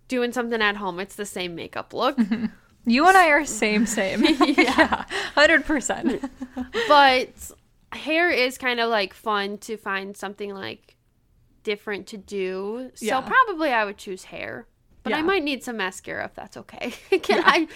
doing 0.09 0.33
something 0.33 0.61
at 0.61 0.75
home, 0.75 0.99
it's 0.99 1.15
the 1.15 1.25
same 1.25 1.55
makeup 1.55 1.93
look. 1.93 2.17
You 2.85 3.07
and 3.07 3.17
I 3.17 3.29
are 3.29 3.45
same, 3.45 3.85
same. 3.85 4.23
yeah, 4.45 5.05
hundred 5.33 5.65
percent. 5.65 6.23
but 6.87 7.29
hair 7.91 8.29
is 8.29 8.57
kind 8.57 8.79
of 8.79 8.89
like 8.89 9.13
fun 9.13 9.57
to 9.59 9.77
find 9.77 10.15
something 10.15 10.53
like 10.53 10.95
different 11.63 12.07
to 12.07 12.17
do. 12.17 12.91
So 12.95 13.05
Yeah. 13.05 13.21
probably 13.21 13.71
I 13.71 13.85
would 13.85 13.97
choose 13.97 14.25
hair. 14.25 14.67
But 15.03 15.13
I 15.13 15.21
might 15.21 15.43
need 15.43 15.63
some 15.63 15.77
mascara 15.77 16.25
if 16.25 16.33
that's 16.33 16.57
okay. 16.57 16.91
Can 17.21 17.43
I 17.45 17.67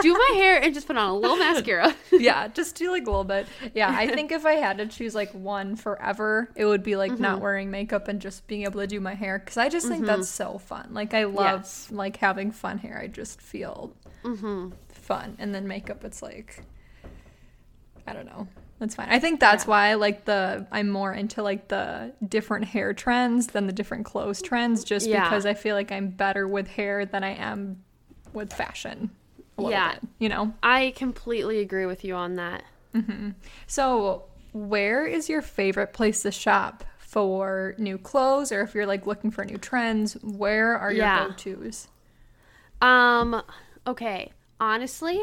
do 0.00 0.14
my 0.14 0.32
hair 0.36 0.58
and 0.62 0.72
just 0.72 0.86
put 0.86 0.96
on 0.96 1.10
a 1.10 1.14
little 1.14 1.36
mascara? 1.36 1.94
yeah, 2.10 2.48
just 2.48 2.76
do 2.76 2.90
like 2.90 3.02
a 3.06 3.10
little 3.10 3.24
bit. 3.24 3.46
Yeah, 3.74 3.94
I 3.94 4.06
think 4.06 4.32
if 4.32 4.46
I 4.46 4.54
had 4.54 4.78
to 4.78 4.86
choose 4.86 5.14
like 5.14 5.30
one 5.32 5.76
forever, 5.76 6.48
it 6.56 6.64
would 6.64 6.82
be 6.82 6.96
like 6.96 7.12
Mm-hmm. 7.12 7.22
not 7.22 7.40
wearing 7.42 7.70
makeup 7.70 8.08
and 8.08 8.22
just 8.22 8.46
being 8.46 8.62
able 8.62 8.80
to 8.80 8.86
do 8.86 9.00
my 9.02 9.12
hair 9.14 9.38
because 9.38 9.58
I 9.58 9.68
just 9.68 9.86
think 9.86 10.06
that's 10.06 10.30
so 10.30 10.56
fun. 10.56 10.88
Like 10.92 11.12
I 11.12 11.24
love 11.24 11.60
Yes. 11.60 11.88
like 11.90 12.16
having 12.16 12.50
fun 12.52 12.78
hair. 12.78 12.98
I 12.98 13.06
just 13.06 13.42
feel 13.42 13.94
mm-hmm. 14.24 14.70
fun, 14.88 15.36
and 15.38 15.54
then 15.54 15.66
makeup, 15.68 16.04
it's 16.04 16.22
like 16.22 16.62
I 18.06 18.12
don't 18.12 18.26
know. 18.26 18.48
That's 18.78 18.94
fine. 18.94 19.08
I 19.10 19.18
think 19.18 19.40
that's 19.40 19.64
Yeah. 19.64 19.70
why 19.70 19.94
like 19.94 20.24
the 20.24 20.66
I'm 20.70 20.88
more 20.88 21.12
into 21.12 21.42
like 21.42 21.68
the 21.68 22.12
different 22.26 22.64
hair 22.66 22.94
trends 22.94 23.48
than 23.48 23.66
the 23.66 23.72
different 23.72 24.04
clothes 24.04 24.40
trends, 24.40 24.84
just 24.84 25.06
Yeah. 25.08 25.24
because 25.24 25.44
I 25.46 25.54
feel 25.54 25.74
like 25.74 25.90
I'm 25.92 26.10
better 26.10 26.46
with 26.46 26.68
hair 26.68 27.04
than 27.04 27.24
I 27.24 27.34
am 27.34 27.82
with 28.32 28.52
fashion. 28.52 29.10
A 29.58 29.62
Yeah. 29.62 29.94
bit, 29.94 30.02
you 30.20 30.28
know. 30.28 30.54
I 30.62 30.92
completely 30.96 31.58
agree 31.58 31.86
with 31.86 32.04
you 32.04 32.14
on 32.14 32.36
that. 32.36 32.62
So, 33.66 34.24
where 34.52 35.04
is 35.06 35.28
your 35.28 35.42
favorite 35.42 35.92
place 35.92 36.22
to 36.22 36.30
shop 36.30 36.84
for 36.98 37.74
new 37.78 37.98
clothes 37.98 38.52
or 38.52 38.62
if 38.62 38.74
you're 38.74 38.86
like 38.86 39.06
looking 39.06 39.30
for 39.30 39.44
new 39.44 39.58
trends, 39.58 40.14
where 40.22 40.76
are 40.78 40.92
your 40.92 41.04
Yeah. 41.04 41.26
go-tos? 41.28 41.88
Um, 42.80 43.42
okay. 43.88 44.32
Honestly, 44.60 45.20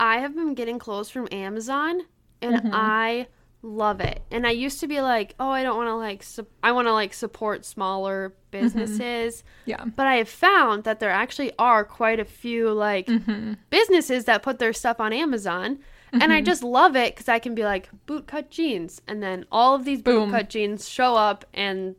I 0.00 0.18
have 0.18 0.34
been 0.34 0.54
getting 0.54 0.78
clothes 0.78 1.10
from 1.10 1.28
Amazon 1.32 2.02
and 2.42 2.56
Mm-hmm. 2.56 2.70
I 2.72 3.26
love 3.62 4.00
it. 4.00 4.20
And 4.30 4.46
I 4.46 4.50
used 4.50 4.80
to 4.80 4.86
be 4.86 5.00
like, 5.00 5.34
"Oh, 5.40 5.48
I 5.48 5.62
don't 5.62 5.76
want 5.76 5.88
to 5.88 5.94
like 5.94 6.22
su- 6.22 6.46
I 6.62 6.72
want 6.72 6.86
to 6.88 6.92
like 6.92 7.14
support 7.14 7.64
smaller 7.64 8.30
Mm-hmm. 8.30 8.50
businesses." 8.50 9.44
Yeah. 9.64 9.84
But 9.84 10.06
I 10.06 10.16
have 10.16 10.28
found 10.28 10.84
that 10.84 11.00
there 11.00 11.10
actually 11.10 11.52
are 11.58 11.84
quite 11.84 12.20
a 12.20 12.24
few 12.24 12.70
like 12.72 13.06
Mm-hmm. 13.06 13.54
businesses 13.70 14.24
that 14.26 14.42
put 14.42 14.58
their 14.58 14.72
stuff 14.72 15.00
on 15.00 15.12
Amazon. 15.12 15.78
And 16.12 16.32
I 16.32 16.40
just 16.42 16.62
love 16.62 16.94
it 16.94 17.12
because 17.14 17.28
I 17.28 17.40
can 17.40 17.56
be 17.56 17.64
like 17.64 17.88
bootcut 18.06 18.48
jeans, 18.50 19.02
and 19.08 19.20
then 19.20 19.46
all 19.50 19.74
of 19.74 19.84
these 19.84 20.00
boot 20.00 20.20
Boom. 20.20 20.30
cut 20.30 20.48
jeans 20.48 20.88
show 20.88 21.16
up, 21.16 21.44
and 21.52 21.96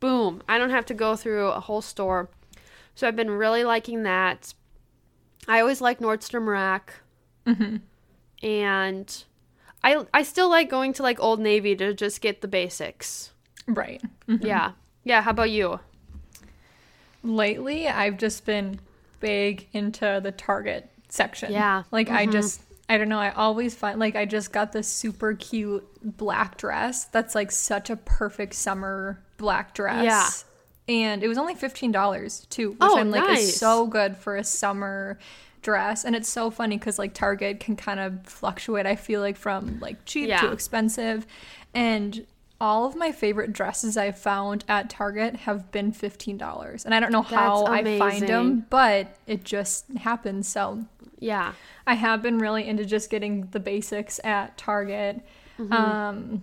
boom, 0.00 0.42
I 0.48 0.56
don't 0.56 0.70
have 0.70 0.86
to 0.86 0.94
go 0.94 1.14
through 1.14 1.48
a 1.48 1.60
whole 1.60 1.82
store. 1.82 2.30
So 2.94 3.06
I've 3.06 3.16
been 3.16 3.30
really 3.30 3.62
liking 3.62 4.04
that. 4.04 4.54
I 5.48 5.60
always 5.60 5.80
like 5.80 6.00
Nordstrom 6.00 6.46
Rack, 6.46 6.94
Mm-hmm. 7.46 7.76
and 8.42 9.24
I 9.82 10.06
I 10.14 10.22
still 10.22 10.48
like 10.48 10.70
going 10.70 10.92
to 10.94 11.02
like 11.02 11.20
Old 11.20 11.40
Navy 11.40 11.76
to 11.76 11.92
just 11.92 12.20
get 12.20 12.40
the 12.40 12.48
basics. 12.48 13.32
Right. 13.66 14.02
Yeah, 14.26 14.72
yeah. 15.04 15.20
How 15.22 15.30
about 15.30 15.50
you? 15.50 15.80
Lately, 17.22 17.88
I've 17.88 18.18
just 18.18 18.44
been 18.44 18.80
big 19.20 19.66
into 19.72 20.20
the 20.22 20.32
Target 20.32 20.90
section. 21.08 21.52
Yeah. 21.52 21.84
Like 21.90 22.10
I 22.10 22.26
just 22.26 22.60
I 22.88 22.98
don't 22.98 23.08
know, 23.08 23.18
I 23.18 23.30
always 23.30 23.74
find 23.74 23.98
like 23.98 24.14
I 24.16 24.26
just 24.26 24.52
got 24.52 24.72
this 24.72 24.88
super 24.88 25.32
cute 25.34 25.86
black 26.16 26.58
dress 26.58 27.04
that's 27.06 27.34
like 27.34 27.50
such 27.50 27.88
a 27.88 27.96
perfect 27.96 28.54
summer 28.54 29.22
black 29.38 29.72
dress. 29.74 30.04
Yeah. 30.04 30.28
And 30.88 31.22
it 31.22 31.28
was 31.28 31.38
only 31.38 31.54
$15 31.54 32.48
too, 32.50 32.70
which 32.70 32.78
Oh, 32.80 32.98
I'm 32.98 33.10
like 33.10 33.22
nice. 33.26 33.40
is 33.42 33.56
so 33.56 33.86
good 33.86 34.16
for 34.16 34.36
a 34.36 34.44
summer 34.44 35.18
dress 35.62 36.04
and 36.04 36.14
it's 36.14 36.28
so 36.28 36.50
funny 36.50 36.76
cuz 36.78 36.98
like 36.98 37.14
Target 37.14 37.58
can 37.58 37.74
kind 37.74 37.98
of 37.98 38.26
fluctuate 38.26 38.84
I 38.84 38.96
feel 38.96 39.22
like 39.22 39.38
from 39.38 39.80
like 39.80 40.04
cheap 40.04 40.28
to 40.28 40.52
expensive 40.52 41.26
and 41.72 42.26
all 42.60 42.86
of 42.86 42.94
my 42.96 43.12
favorite 43.12 43.52
dresses 43.52 43.96
I've 43.96 44.18
found 44.18 44.64
at 44.68 44.88
Target 44.88 45.36
have 45.36 45.72
been 45.72 45.92
$15. 45.92 46.84
And 46.84 46.94
I 46.94 47.00
don't 47.00 47.12
know 47.12 47.22
how 47.22 47.66
I 47.66 47.98
find 47.98 48.22
them, 48.28 48.66
but 48.70 49.16
it 49.26 49.44
just 49.44 49.86
happens. 49.98 50.48
So 50.48 50.84
Yeah, 51.18 51.52
I 51.86 51.94
have 51.94 52.22
been 52.22 52.38
really 52.38 52.66
into 52.66 52.84
just 52.84 53.10
getting 53.10 53.48
the 53.50 53.60
basics 53.60 54.20
at 54.22 54.56
Target. 54.56 55.20
Mm-hmm. 55.58 55.72
Um, 55.72 56.42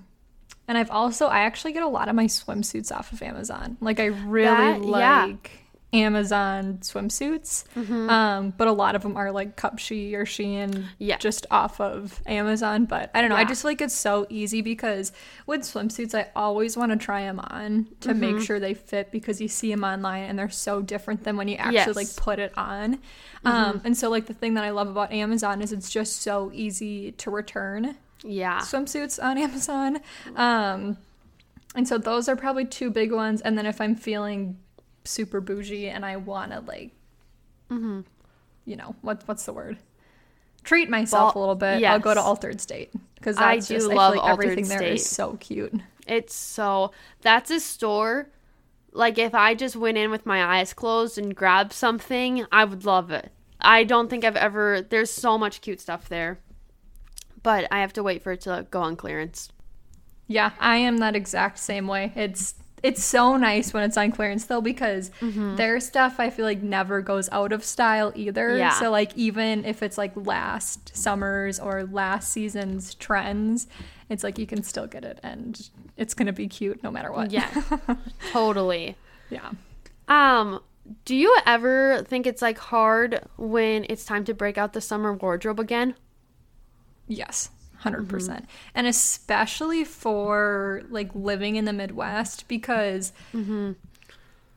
and 0.72 0.78
I've 0.78 0.90
also, 0.90 1.28
I 1.28 1.40
actually 1.42 1.74
get 1.74 1.84
a 1.84 1.88
lot 1.90 2.08
of 2.08 2.16
my 2.16 2.26
swimsuits 2.28 2.90
off 2.94 3.12
of 3.12 3.22
Amazon. 3.22 3.76
Like, 3.82 4.00
I 4.00 4.06
really 4.06 4.46
That- 4.48 4.84
yeah. 4.86 5.26
like 5.26 5.52
Amazon 5.94 6.78
swimsuits. 6.82 7.66
Mm-hmm. 7.76 8.10
Um, 8.10 8.54
but 8.56 8.70
a 8.70 8.72
lot 8.72 8.96
of 8.96 9.02
them 9.02 9.18
are 9.18 9.30
like 9.30 9.58
Cupshe 9.58 10.14
or 10.14 10.24
Shein 10.24 10.86
Yeah. 11.00 11.18
just 11.18 11.46
off 11.52 11.82
of 11.82 12.22
Amazon. 12.26 12.86
But 12.86 13.12
I 13.14 13.20
don't 13.20 13.30
know. 13.30 13.36
I 13.36 13.44
just 13.44 13.62
feel 13.64 13.72
like 13.72 13.82
it's 13.82 13.94
so 13.94 14.26
easy 14.30 14.62
because 14.62 15.12
with 15.48 15.64
swimsuits, 15.64 16.16
I 16.18 16.30
always 16.34 16.78
want 16.78 16.94
to 16.94 16.98
try 16.98 17.24
them 17.24 17.42
on 17.42 17.88
to 18.00 18.14
make 18.14 18.36
Mm-hmm. 18.36 18.44
sure 18.46 18.60
they 18.62 18.74
fit 18.74 19.12
because 19.12 19.42
you 19.42 19.50
see 19.50 19.70
them 19.70 19.84
online 19.84 20.24
and 20.24 20.40
they're 20.40 20.50
so 20.50 20.82
different 20.82 21.26
than 21.26 21.36
when 21.36 21.50
you 21.50 21.58
actually 21.58 21.94
like 22.06 22.16
put 22.16 22.40
it 22.40 22.58
on. 22.58 23.00
Um, 23.44 23.82
and 23.84 23.98
so 23.98 24.10
like 24.10 24.28
the 24.28 24.34
thing 24.34 24.54
that 24.54 24.64
I 24.64 24.70
love 24.70 24.88
about 24.88 25.12
Amazon 25.12 25.62
is 25.62 25.74
it's 25.74 25.90
just 25.90 26.22
so 26.22 26.52
easy 26.54 27.12
to 27.14 27.30
return 27.32 27.98
yeah, 28.24 28.60
swimsuits 28.60 29.22
on 29.24 29.38
Amazon. 29.48 30.00
Um, 30.36 30.98
and 31.76 31.88
so 31.88 31.98
those 31.98 32.28
are 32.30 32.36
probably 32.36 32.66
two 32.66 32.90
big 32.92 33.12
ones. 33.12 33.42
And 33.42 33.58
then 33.58 33.66
if 33.66 33.80
I'm 33.82 33.96
feeling 33.96 34.58
super 35.06 35.42
bougie 35.42 35.88
and 35.90 36.06
I 36.06 36.18
want 36.18 36.52
to 36.52 36.60
like, 36.62 36.92
Mm-hmm. 37.70 38.02
you 38.66 38.76
know, 38.76 38.96
what 39.02 39.24
what's 39.28 39.46
the 39.46 39.54
word? 39.54 39.78
treat 40.64 40.90
myself 40.92 41.34
Ball- 41.34 41.42
a 41.42 41.44
little 41.44 41.56
bit, 41.56 41.84
I'll 41.84 42.00
go 42.00 42.14
to. 42.14 42.22
Altered 42.22 42.62
State 42.62 42.92
because 43.16 43.38
I 43.38 43.56
do 43.58 43.62
just 43.76 43.88
love 43.88 44.14
I 44.14 44.18
like 44.18 44.20
Altered 44.30 44.44
everything 44.44 44.68
there 44.68 44.84
is 44.84 45.06
so 45.10 45.38
cute. 45.38 45.74
It's 46.06 46.36
so 46.36 46.92
that's 47.22 47.50
a 47.50 47.60
store. 47.60 48.30
Like 48.92 49.18
if 49.18 49.34
I 49.34 49.56
just 49.56 49.76
went 49.78 49.98
in 49.98 50.12
with 50.12 50.26
my 50.26 50.58
eyes 50.60 50.74
closed 50.74 51.18
and 51.18 51.34
grabbed 51.36 51.72
something, 51.74 52.46
I 52.52 52.66
would 52.66 52.84
love 52.86 53.10
it. 53.10 53.32
I 53.62 53.86
don't 53.86 54.10
think 54.10 54.26
I've 54.26 54.36
ever. 54.36 54.82
There's 54.82 55.10
so 55.10 55.38
much 55.38 55.62
cute 55.62 55.80
stuff 55.80 56.10
there, 56.10 56.40
but 57.44 57.68
I 57.72 57.82
have 57.82 57.94
to 57.94 58.04
wait 58.04 58.22
for 58.22 58.32
it 58.34 58.42
to 58.42 58.66
go 58.70 58.82
on 58.82 58.96
clearance. 58.96 59.50
Yeah, 60.28 60.52
I 60.60 60.78
am 60.78 60.98
that 61.00 61.16
exact 61.16 61.60
same 61.60 61.88
way. 61.88 62.14
It's 62.16 62.56
it's 62.84 63.04
so 63.04 63.38
nice 63.38 63.74
when 63.74 63.84
it's 63.84 63.96
on 63.98 64.12
clearance 64.12 64.46
though 64.46 64.62
because 64.62 65.12
their 65.22 65.80
stuff 65.80 66.20
I 66.20 66.30
feel 66.32 66.46
like 66.46 66.64
never 66.64 67.02
goes 67.02 67.30
out 67.32 67.52
of 67.52 67.64
style 67.64 68.12
either. 68.16 68.58
Yeah. 68.58 68.72
So 68.72 68.90
like 68.90 69.16
even 69.16 69.66
if 69.66 69.84
it's 69.84 69.98
like 69.98 70.12
last 70.16 70.96
summer's 70.96 71.60
or 71.60 71.84
last 71.84 72.32
season's 72.32 72.96
trends, 72.96 73.68
it's 74.10 74.24
like 74.24 74.40
you 74.40 74.48
can 74.48 74.64
still 74.64 74.88
get 74.88 75.06
it 75.06 75.20
and 75.22 75.70
it's 75.98 76.14
gonna 76.14 76.34
be 76.34 76.48
cute 76.48 76.82
no 76.82 76.90
matter 76.90 77.12
what. 77.12 77.32
Yeah, 77.32 77.50
totally. 78.32 78.96
yeah. 79.30 79.52
Um, 80.08 80.60
do 81.06 81.16
you 81.16 81.38
ever 81.46 82.04
think 82.08 82.26
it's 82.26 82.42
like 82.42 82.58
hard 82.58 83.22
when 83.38 83.86
it's 83.90 84.06
time 84.06 84.26
to 84.26 84.34
break 84.34 84.58
out 84.58 84.74
the 84.74 84.82
summer 84.82 85.14
wardrobe 85.14 85.60
again? 85.60 85.94
Yes. 87.12 87.50
100%. 87.84 88.08
percent 88.08 88.46
And 88.76 88.86
especially 88.86 89.84
for 89.84 90.84
like 90.90 91.10
living 91.16 91.56
in 91.56 91.66
the 91.66 91.74
Midwest 91.74 92.48
because 92.48 93.12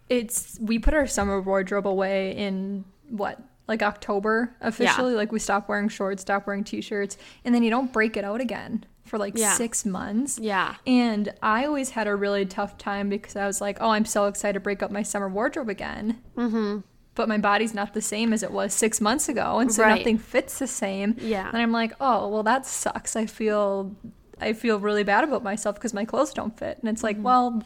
it's 0.08 0.58
we 0.60 0.78
put 0.78 0.92
our 0.94 1.06
summer 1.06 1.40
wardrobe 1.40 1.86
away 1.86 2.36
in 2.36 2.84
what? 3.08 3.40
Like 3.66 3.82
October 3.82 4.54
officially. 4.60 5.14
Like 5.14 5.32
we 5.32 5.38
stop 5.38 5.70
wearing 5.70 5.88
shorts, 5.88 6.20
stop 6.20 6.46
wearing 6.46 6.64
t-shirts, 6.64 7.16
and 7.46 7.54
then 7.54 7.62
you 7.62 7.70
don't 7.70 7.90
break 7.92 8.16
it 8.18 8.24
out 8.24 8.42
again 8.42 8.84
for 9.06 9.18
like 9.18 9.38
Yeah. 9.38 9.54
6 9.54 9.86
months. 9.86 10.38
Yeah. 10.38 10.74
And 10.86 11.32
I 11.42 11.64
always 11.64 11.88
had 11.90 12.06
a 12.06 12.14
really 12.14 12.44
tough 12.44 12.76
time 12.76 13.08
because 13.08 13.36
I 13.36 13.46
was 13.46 13.62
like, 13.62 13.78
"Oh, 13.80 13.88
I'm 13.88 14.04
so 14.04 14.26
excited 14.26 14.52
to 14.54 14.60
break 14.60 14.82
up 14.82 14.90
my 14.90 15.02
summer 15.02 15.30
wardrobe 15.30 15.70
again." 15.70 16.20
Mhm. 16.36 16.82
But 17.14 17.28
my 17.28 17.38
body's 17.38 17.74
not 17.74 17.94
the 17.94 18.00
same 18.02 18.32
as 18.32 18.42
it 18.42 18.50
was 18.50 18.74
6 18.74 19.00
months 19.00 19.28
ago, 19.28 19.58
and 19.60 19.72
so 19.72 19.82
Right. 19.84 19.98
nothing 19.98 20.18
fits 20.18 20.58
the 20.58 20.66
same. 20.66 21.14
Yeah. 21.20 21.48
And 21.48 21.58
I'm 21.62 21.70
like, 21.72 21.92
"Oh, 22.00 22.28
well 22.28 22.42
that 22.42 22.66
sucks. 22.66 23.14
I 23.16 23.26
feel 23.26 23.94
I 24.40 24.52
feel 24.52 24.80
really 24.80 25.04
bad 25.04 25.22
about 25.22 25.44
myself 25.44 25.76
because 25.76 25.94
my 25.94 26.04
clothes 26.04 26.32
don't 26.34 26.58
fit." 26.58 26.78
And 26.80 26.88
it's 26.88 27.02
like, 27.04 27.16
Mm-hmm. 27.16 27.24
"Well, 27.24 27.62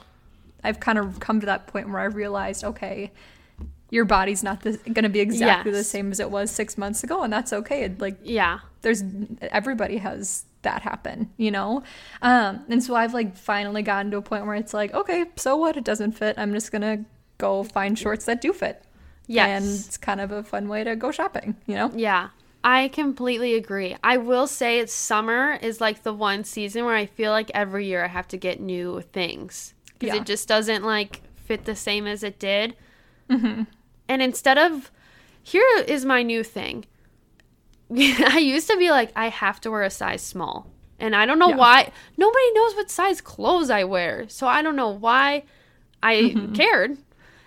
I've 0.63 0.81
kind 0.81 0.99
of 0.99 1.19
come 1.21 1.41
to 1.41 1.47
that 1.47 1.67
point 1.67 1.89
where 1.89 2.01
I 2.01 2.05
realized, 2.05 2.63
okay, 2.65 3.11
your 3.91 4.05
body's 4.05 4.43
not 4.43 4.63
going 4.63 4.79
to 5.03 5.09
be 5.09 5.21
exactly 5.21 5.73
the 5.73 5.83
same 5.85 6.11
as 6.13 6.21
it 6.21 6.31
was 6.31 6.51
6 6.51 6.77
months 6.77 7.03
ago, 7.03 7.23
and 7.23 7.33
that's 7.33 7.53
okay. 7.55 7.85
It, 7.85 8.01
like 8.01 8.19
Yeah. 8.23 8.59
there's 8.83 9.03
everybody 9.41 9.97
has 9.97 10.45
that 10.63 10.83
happen, 10.83 11.31
you 11.39 11.51
know? 11.51 11.83
Um, 12.21 12.65
and 12.69 12.83
so 12.83 12.95
I've 12.97 13.15
like 13.15 13.35
finally 13.37 13.81
gotten 13.83 14.11
to 14.11 14.19
a 14.19 14.23
point 14.23 14.45
where 14.45 14.57
it's 14.57 14.75
like, 14.75 14.93
okay, 14.93 15.25
so 15.37 15.57
what? 15.57 15.77
It 15.79 15.85
doesn't 15.85 16.13
fit. 16.13 16.35
I'm 16.37 16.53
just 16.53 16.71
gonna 16.71 17.07
go 17.39 17.63
find 17.63 17.99
shorts 17.99 18.27
that 18.27 18.43
do 18.43 18.53
fit. 18.53 18.83
Yes. 19.29 19.63
And 19.63 19.71
it's 19.87 19.97
kind 19.97 20.21
of 20.21 20.33
a 20.33 20.43
fun 20.43 20.69
way 20.69 20.83
to 20.85 20.97
go 20.97 21.13
shopping, 21.13 21.55
you 21.67 21.75
know? 21.77 21.93
Yeah, 21.95 22.31
I 22.65 22.89
completely 22.89 23.55
agree. 23.55 23.97
I 24.03 24.17
will 24.17 24.47
say 24.49 24.81
it's 24.81 24.93
summer 24.93 25.59
is 25.63 25.81
like 25.81 26.03
the 26.03 26.13
one 26.13 26.43
season 26.45 26.85
where 26.85 26.97
I 26.97 27.07
feel 27.07 27.31
like 27.31 27.51
every 27.55 27.87
year 27.87 28.05
I 28.05 28.09
have 28.09 28.27
to 28.29 28.37
get 28.37 28.59
new 28.61 29.01
things 29.03 29.75
because 29.93 30.15
Yeah. 30.15 30.21
it 30.23 30.27
just 30.27 30.49
doesn't 30.49 30.83
like 30.83 31.23
fit 31.37 31.65
the 31.67 31.77
same 31.77 32.07
as 32.07 32.23
it 32.23 32.39
did. 32.41 32.75
Mm-hmm. 33.31 33.63
And 34.09 34.23
instead 34.23 34.59
of, 34.59 34.91
here 35.43 35.67
is 35.87 36.05
my 36.05 36.23
new 36.23 36.43
thing. 36.43 36.87
I 37.97 38.39
used 38.39 38.69
to 38.71 38.77
be 38.77 38.91
like, 38.91 39.13
I 39.17 39.29
have 39.29 39.61
to 39.63 39.71
wear 39.71 39.83
a 39.83 39.91
size 39.91 40.23
small. 40.23 40.67
And 40.99 41.15
I 41.15 41.27
don't 41.27 41.39
know 41.39 41.51
Yeah. 41.51 41.57
why. 41.57 41.93
Nobody 42.17 42.53
knows 42.55 42.75
what 42.75 42.91
size 42.91 43.21
clothes 43.21 43.71
I 43.71 43.85
wear. 43.85 44.27
So 44.29 44.47
I 44.47 44.63
don't 44.63 44.77
know 44.77 44.91
why 44.91 45.45
I 46.03 46.35
cared. 46.55 46.91
And 46.91 46.99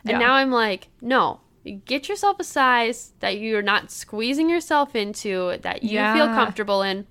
Yeah. 0.06 0.18
now 0.20 0.34
I'm 0.36 0.52
like, 0.52 0.88
no, 1.02 1.41
get 1.86 2.10
yourself 2.10 2.40
a 2.40 2.44
size 2.44 3.14
that 3.20 3.38
you're 3.38 3.62
not 3.62 3.92
squeezing 3.92 4.50
yourself 4.50 4.96
into, 4.96 5.58
that 5.62 5.84
you 5.84 6.00
feel 6.14 6.28
comfortable 6.28 6.82
in. 6.82 7.06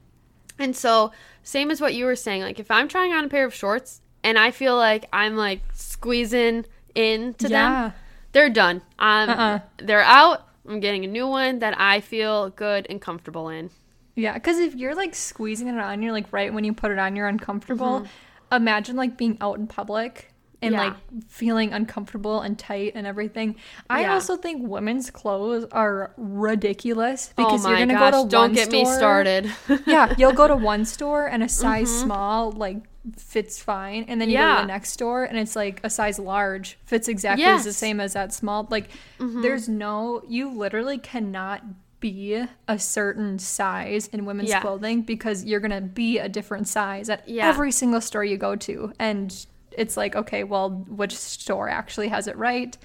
And 0.59 0.77
so, 0.77 1.13
same 1.43 1.71
as 1.71 1.81
what 1.81 1.95
you 1.95 2.05
were 2.05 2.17
saying, 2.17 2.43
like 2.43 2.59
if 2.59 2.71
I'm 2.71 2.89
trying 2.89 3.13
on 3.13 3.25
a 3.25 3.29
pair 3.29 3.45
of 3.47 3.55
shorts 3.55 4.03
and 4.23 4.39
I 4.39 4.51
feel 4.51 4.77
like 4.77 5.07
I'm 5.13 5.37
like 5.37 5.63
squeezing 5.73 6.67
into 6.95 7.49
Yeah. 7.49 7.83
them, 7.89 7.93
they're 8.33 8.51
done. 8.51 8.83
Um, 8.99 9.31
Uh-uh. 9.31 9.59
They're 9.79 10.03
out. 10.03 10.47
I'm 10.69 10.81
getting 10.81 11.05
a 11.05 11.09
new 11.09 11.27
one 11.27 11.61
that 11.61 11.75
I 11.81 12.01
feel 12.01 12.51
good 12.51 12.87
and 12.91 13.01
comfortable 13.01 13.49
in. 13.49 13.71
Yeah, 14.15 14.35
because 14.35 14.59
if 14.59 14.75
you're 14.75 14.95
like 14.95 15.15
squeezing 15.15 15.69
it 15.69 15.79
on, 15.79 16.03
you're 16.03 16.13
like 16.13 16.33
right 16.33 16.53
when 16.53 16.65
you 16.65 16.75
put 16.75 16.91
it 16.91 16.99
on, 16.99 17.17
you're 17.17 17.29
uncomfortable. 17.29 18.01
Mm-hmm. 18.01 18.55
Imagine 18.55 18.97
like 18.97 19.17
being 19.17 19.39
out 19.41 19.59
in 19.59 19.67
public 19.67 20.30
and 20.63 20.75
Yeah. 20.75 20.81
like 20.85 20.95
feeling 21.29 21.73
uncomfortable 21.73 22.41
and 22.41 22.59
tight 22.59 22.93
and 22.95 23.07
everything. 23.07 23.57
I 23.89 24.03
Yeah. 24.03 24.15
also 24.15 24.37
think 24.37 24.69
women's 24.69 25.11
clothes 25.11 25.67
are 25.73 26.13
ridiculous 26.17 27.33
Oh 27.39 27.45
because 27.45 27.65
my 27.65 27.71
you're 27.71 27.79
gonna 27.87 27.95
gosh! 27.95 28.13
go 28.13 28.23
to 28.25 28.29
don't 28.29 28.53
get 28.53 28.71
me 28.71 28.85
started. 28.85 29.51
yeah, 29.87 30.15
you'll 30.19 30.33
go 30.33 30.49
to 30.49 30.57
one 30.73 30.85
store 30.85 31.27
and 31.27 31.43
a 31.43 31.49
size 31.49 31.89
mm-hmm. 31.89 32.05
small 32.05 32.53
like 32.53 32.77
fits 33.17 33.63
fine, 33.63 34.05
and 34.09 34.21
then 34.21 34.29
you 34.29 34.37
go 34.37 34.57
to 34.57 34.61
the 34.63 34.67
next 34.67 34.91
store 34.91 35.25
and 35.25 35.39
it's 35.39 35.57
like 35.57 35.81
a 35.83 35.89
size 35.91 36.19
large 36.19 36.79
fits 36.85 37.09
exactly 37.09 37.45
as 37.47 37.65
the 37.65 37.73
same 37.73 37.99
as 37.99 38.13
that 38.13 38.33
small. 38.33 38.67
Like, 38.71 38.91
mm-hmm. 39.19 39.41
there's 39.41 39.69
no, 39.69 40.23
you 40.29 40.51
literally 40.51 40.99
cannot 40.99 41.63
be 42.01 42.45
a 42.69 42.79
certain 42.79 43.39
size 43.39 44.09
in 44.09 44.25
women's 44.27 44.51
Yeah. 44.51 44.61
clothing 44.61 45.03
because 45.03 45.45
you're 45.45 45.61
gonna 45.61 45.81
be 45.81 46.19
a 46.19 46.29
different 46.29 46.69
size 46.69 47.09
at 47.09 47.27
Yeah. 47.29 47.49
every 47.49 47.73
single 47.73 48.01
store 48.01 48.25
you 48.25 48.37
go 48.37 48.55
to, 48.57 48.93
and 48.99 49.47
it's 49.73 49.97
like, 49.97 50.17
okay, 50.17 50.45
well, 50.45 50.71
which 50.71 51.15
store 51.17 51.69
actually 51.69 52.09
has 52.09 52.27
it 52.27 52.37
right? 52.37 52.77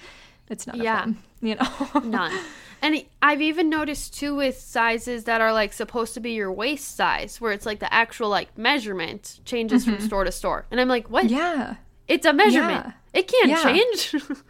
It's 0.48 0.66
not 0.66 0.76
Yeah. 0.76 1.00
them, 1.00 1.22
you 1.40 1.54
know. 1.56 2.00
None. 2.04 2.38
And 2.82 3.04
I've 3.22 3.40
even 3.40 3.70
noticed 3.70 4.18
too 4.18 4.34
with 4.34 4.58
sizes 4.58 5.24
that 5.24 5.40
are 5.40 5.52
like 5.52 5.72
supposed 5.72 6.14
to 6.14 6.20
be 6.20 6.32
your 6.32 6.52
waist 6.52 6.94
size, 6.94 7.40
where 7.40 7.52
it's 7.52 7.66
like 7.66 7.80
the 7.80 7.92
actual 7.92 8.28
like 8.28 8.56
measurement 8.56 9.40
changes 9.44 9.84
from 9.84 9.94
mm-hmm. 9.94 10.06
store 10.06 10.24
to 10.24 10.32
store. 10.32 10.66
And 10.70 10.80
I'm 10.80 10.88
like, 10.88 11.10
what? 11.10 11.28
yeah. 11.28 11.76
It's 12.06 12.26
a 12.26 12.32
measurement. 12.32 12.86
Yeah. 12.86 13.20
It 13.20 13.28
can't 13.28 13.48
Yeah. 13.48 13.62
change. 13.62 14.14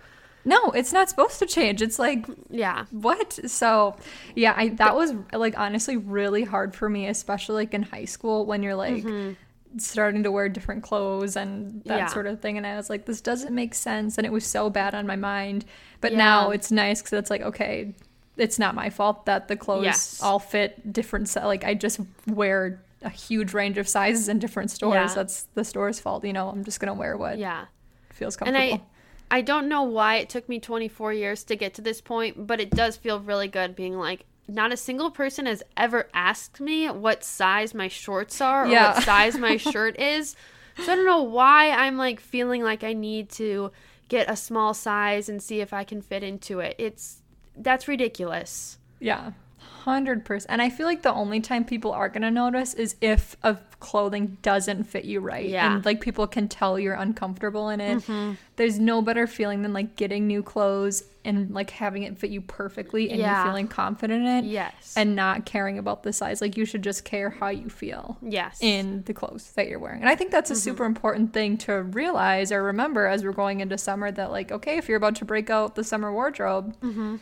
No, 0.47 0.71
it's 0.71 0.93
not 0.93 1.11
supposed 1.11 1.41
to 1.41 1.47
change. 1.47 1.83
It's 1.83 1.99
like 1.99 2.25
yeah. 2.51 2.85
what 2.93 3.33
so 3.51 3.97
yeah 4.37 4.55
i 4.57 4.69
that 4.69 4.95
was 4.95 5.13
like 5.33 5.59
honestly 5.59 5.97
really 5.97 6.45
hard 6.45 6.75
for 6.75 6.89
me 6.89 7.09
especially 7.09 7.57
like 7.57 7.75
in 7.75 7.83
high 7.83 8.05
school 8.05 8.47
when 8.47 8.63
you're 8.63 8.77
like 8.77 9.03
mm-hmm. 9.03 9.33
Starting 9.79 10.23
to 10.23 10.31
wear 10.33 10.49
different 10.49 10.83
clothes 10.83 11.37
and 11.37 11.83
that 11.85 11.99
Yeah. 11.99 12.07
sort 12.07 12.27
of 12.27 12.41
thing 12.41 12.57
and 12.57 12.67
i 12.67 12.77
was 12.77 12.89
like 12.89 13.05
this 13.05 13.21
doesn't 13.21 13.55
make 13.55 13.75
sense 13.75 14.17
and 14.19 14.27
it 14.27 14.33
was 14.33 14.47
so 14.47 14.71
bad 14.71 14.95
on 14.95 15.07
my 15.07 15.17
mind 15.17 15.65
but 16.01 16.13
now 16.15 16.51
it's 16.51 16.71
nice 16.71 17.01
because 17.03 17.13
it's 17.19 17.31
like 17.31 17.43
okay 17.43 17.95
it's 18.37 18.59
not 18.59 18.75
my 18.75 18.91
fault 18.91 19.27
that 19.27 19.49
the 19.49 19.57
clothes 19.57 19.85
Yes. 19.85 20.21
all 20.23 20.39
fit 20.39 20.93
different 20.93 21.35
like 21.37 21.65
i 21.65 21.75
just 21.75 22.01
wear 22.27 22.83
a 23.03 23.11
huge 23.11 23.53
range 23.55 23.77
of 23.79 23.87
sizes 23.89 24.29
in 24.29 24.39
different 24.39 24.71
stores 24.71 24.95
Yeah. 25.11 25.15
that's 25.15 25.43
the 25.55 25.65
store's 25.65 26.01
fault 26.01 26.25
you 26.25 26.33
know 26.33 26.49
i'm 26.49 26.65
just 26.65 26.81
gonna 26.81 26.95
wear 26.95 27.17
what 27.17 27.39
Yeah. 27.39 27.67
feels 28.13 28.37
comfortable. 28.37 28.63
And 28.73 28.81
I 28.81 28.83
I 29.29 29.41
don't 29.41 29.69
know 29.69 29.83
why 29.83 30.17
it 30.17 30.29
took 30.29 30.49
me 30.49 30.61
24 30.61 31.13
years 31.13 31.43
to 31.45 31.57
get 31.57 31.75
to 31.75 31.83
this 31.83 32.01
point, 32.01 32.47
but 32.47 32.61
it 32.61 32.71
does 32.71 32.97
feel 32.97 33.19
really 33.19 33.49
good 33.49 33.75
being 33.75 33.95
like 33.99 34.25
not 34.49 34.73
a 34.73 34.77
single 34.77 35.11
person 35.11 35.47
has 35.47 35.63
ever 35.77 36.09
asked 36.15 36.61
me 36.61 36.89
what 36.89 37.25
size 37.25 37.75
my 37.75 37.89
shorts 37.89 38.41
are 38.41 38.65
or 38.65 38.69
Yeah. 38.69 38.95
what 38.95 39.03
size 39.05 39.37
my 39.39 39.57
shirt 39.73 39.99
is. 39.99 40.37
So 40.85 40.93
I 40.93 40.97
don't 40.97 41.07
know 41.07 41.23
why 41.23 41.71
I'm 41.71 41.97
like 41.97 42.21
feeling 42.21 42.63
like 42.63 42.85
I 42.85 42.93
need 42.93 43.31
to 43.31 43.73
get 44.09 44.31
a 44.31 44.37
small 44.37 44.73
size 44.75 45.29
and 45.29 45.43
see 45.43 45.61
if 45.61 45.73
I 45.73 45.85
can 45.85 46.01
fit 46.03 46.23
into 46.23 46.61
it. 46.61 46.77
It's 46.79 47.23
that's 47.57 47.89
ridiculous. 47.89 48.79
Yeah, 49.01 49.33
hundred 49.67 50.25
percent. 50.25 50.51
And 50.51 50.63
I 50.63 50.71
feel 50.71 50.87
like 50.87 51.03
the 51.03 51.13
only 51.13 51.41
time 51.41 51.65
people 51.65 51.93
are 51.93 52.09
gonna 52.09 52.31
notice 52.31 52.75
is 52.75 52.97
if 53.01 53.37
a 53.43 53.57
clothing 53.79 54.39
doesn't 54.43 54.85
fit 54.85 55.05
you 55.05 55.21
right, 55.21 55.49
Yeah. 55.49 55.75
and 55.75 55.85
like 55.85 56.01
people 56.01 56.27
can 56.27 56.49
tell 56.49 56.79
you're 56.79 56.95
uncomfortable 56.95 57.69
in 57.69 57.81
it. 57.81 57.99
Mm-hmm. 57.99 58.35
There's 58.57 58.79
no 58.79 59.03
better 59.03 59.27
feeling 59.27 59.63
than 59.63 59.73
like 59.73 59.97
getting 59.97 60.27
new 60.27 60.43
clothes 60.43 61.05
and 61.25 61.53
like 61.53 61.71
having 61.71 62.05
it 62.05 62.17
fit 62.17 62.31
you 62.31 62.41
perfectly, 62.41 63.11
and 63.11 63.19
Yeah. 63.21 63.43
you 63.45 63.49
feeling 63.51 63.69
confident 63.69 64.23
in 64.23 64.29
it, 64.29 64.45
Yes. 64.45 64.95
and 64.97 65.15
not 65.15 65.45
caring 65.45 65.79
about 65.79 66.03
the 66.05 66.13
size. 66.13 66.41
Like 66.41 66.57
you 66.57 66.65
should 66.65 66.83
just 66.83 67.05
care 67.05 67.31
how 67.31 67.49
you 67.49 67.69
feel 67.69 68.17
Yes. 68.23 68.59
in 68.61 69.03
the 69.07 69.13
clothes 69.15 69.53
that 69.53 69.69
you're 69.69 69.79
wearing. 69.81 70.01
And 70.01 70.09
I 70.09 70.15
think 70.17 70.31
that's 70.31 70.51
a 70.51 70.55
mm-hmm. 70.55 70.61
super 70.61 70.85
important 70.85 71.33
thing 71.33 71.59
to 71.59 71.83
realize 71.83 72.51
or 72.53 72.63
remember 72.63 73.07
as 73.07 73.25
we're 73.25 73.33
going 73.33 73.61
into 73.61 73.77
summer 73.77 74.11
that 74.13 74.31
like, 74.31 74.51
okay, 74.53 74.79
if 74.79 74.89
you're 74.89 74.97
about 74.97 75.17
to 75.17 75.25
break 75.25 75.51
out 75.51 75.75
the 75.75 75.85
summer 75.85 76.13
wardrobe, 76.13 76.77
mm-hmm. 76.81 77.17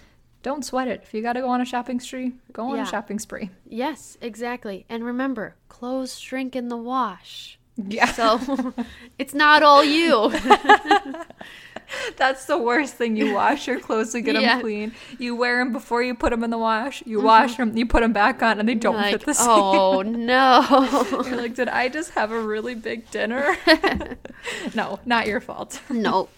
Don't 0.45 0.65
sweat 0.65 0.87
it. 0.87 1.01
If 1.03 1.13
you 1.15 1.23
got 1.23 1.33
to 1.33 1.41
go 1.41 1.49
on 1.49 1.61
a 1.61 1.65
shopping 1.65 1.99
spree, 1.99 2.35
go 2.53 2.69
on 2.69 2.77
Yeah. 2.77 2.83
a 2.83 2.87
shopping 2.87 3.19
spree. 3.19 3.51
yes, 3.67 4.17
exactly. 4.21 4.85
And 4.89 5.03
remember, 5.05 5.57
clothes 5.69 6.21
shrink 6.21 6.55
in 6.55 6.69
the 6.69 6.77
wash. 6.77 7.59
Yeah. 7.77 8.07
So 8.13 8.75
it's 9.19 9.35
not 9.35 9.65
all 9.65 9.83
you. 9.83 10.33
That's 12.17 12.45
the 12.47 12.59
worst 12.59 12.95
thing. 12.95 13.17
You 13.17 13.35
wash 13.35 13.67
your 13.67 13.81
clothes 13.81 14.13
to 14.13 14.21
get 14.21 14.35
Yeah. 14.35 14.55
them 14.55 14.61
clean. 14.61 14.93
You 15.19 15.35
wear 15.35 15.59
them 15.59 15.73
before 15.73 16.03
you 16.03 16.15
put 16.15 16.31
them 16.31 16.45
in 16.45 16.51
the 16.51 16.59
wash. 16.59 17.03
You 17.07 17.19
mm-hmm. 17.19 17.27
wash 17.27 17.57
them, 17.57 17.77
you 17.77 17.87
put 17.87 18.03
them 18.03 18.13
back 18.13 18.43
on, 18.43 18.61
and 18.61 18.69
they 18.69 18.75
don't 18.75 18.97
like, 18.97 19.13
fit 19.13 19.27
the 19.27 19.37
oh, 19.41 20.03
same. 20.03 20.15
oh 20.15 20.19
no. 20.19 21.23
You're 21.27 21.37
like, 21.37 21.55
did 21.55 21.69
I 21.69 21.89
just 21.89 22.11
have 22.11 22.33
a 22.33 22.41
really 22.41 22.75
big 22.75 23.11
dinner? 23.11 23.57
no, 24.75 25.01
not 25.05 25.27
your 25.27 25.41
fault. 25.41 25.81
Nope. 25.89 26.31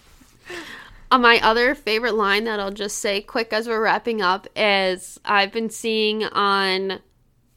Uh, 1.09 1.17
my 1.17 1.39
other 1.41 1.73
favorite 1.73 2.15
line 2.15 2.43
that 2.43 2.59
I'll 2.59 2.71
just 2.71 2.99
say 2.99 3.21
quick 3.21 3.53
as 3.53 3.67
we're 3.67 3.81
wrapping 3.81 4.21
up 4.21 4.47
is 4.55 5.19
I've 5.23 5.53
been 5.53 5.69
seeing 5.69 6.25
on 6.25 6.99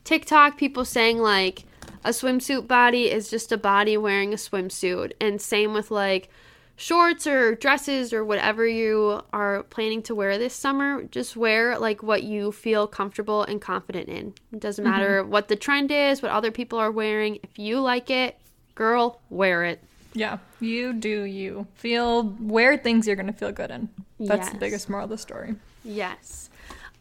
TikTok 0.05 0.57
people 0.57 0.85
saying 0.85 1.19
like 1.19 1.65
a 2.05 2.11
swimsuit 2.11 2.67
body 2.67 3.11
is 3.11 3.29
just 3.29 3.53
a 3.53 3.59
body 3.59 3.97
wearing 3.97 4.33
a 4.33 4.37
swimsuit, 4.37 5.13
and 5.21 5.41
same 5.41 5.75
with 5.75 5.91
like 5.91 6.31
shorts 6.77 7.27
or 7.27 7.55
dresses 7.55 8.13
or 8.13 8.25
whatever 8.25 8.67
you 8.67 9.21
are 9.33 9.65
planning 9.65 10.03
to 10.03 10.15
wear 10.15 10.39
this 10.39 10.55
summer. 10.55 11.03
Just 11.05 11.37
wear 11.37 11.79
like 11.79 12.03
what 12.03 12.23
you 12.23 12.53
feel 12.53 12.87
comfortable 12.87 13.43
and 13.43 13.61
confident 13.61 14.09
in. 14.09 14.33
It 14.53 14.61
doesn't 14.61 14.85
matter 14.85 15.23
what 15.23 15.49
the 15.49 15.57
trend 15.57 15.91
is, 15.91 16.23
what 16.23 16.33
other 16.33 16.51
people 16.51 16.79
are 16.79 16.91
wearing. 16.91 17.39
If 17.43 17.59
you 17.59 17.81
like 17.81 18.11
it, 18.11 18.39
girl, 18.75 19.21
wear 19.29 19.65
it. 19.65 19.85
Yeah, 20.13 20.39
you 20.61 20.93
do 20.93 21.23
you. 21.23 21.67
Feel 21.75 22.35
wear 22.41 22.77
things 22.77 23.07
you're 23.07 23.17
gonna 23.17 23.33
feel 23.33 23.53
good 23.53 23.71
in. 23.71 23.89
That's 24.19 24.51
the 24.51 24.59
biggest 24.59 24.89
moral 24.89 25.05
of 25.05 25.11
the 25.11 25.19
story. 25.19 25.55
Yes. 25.85 26.51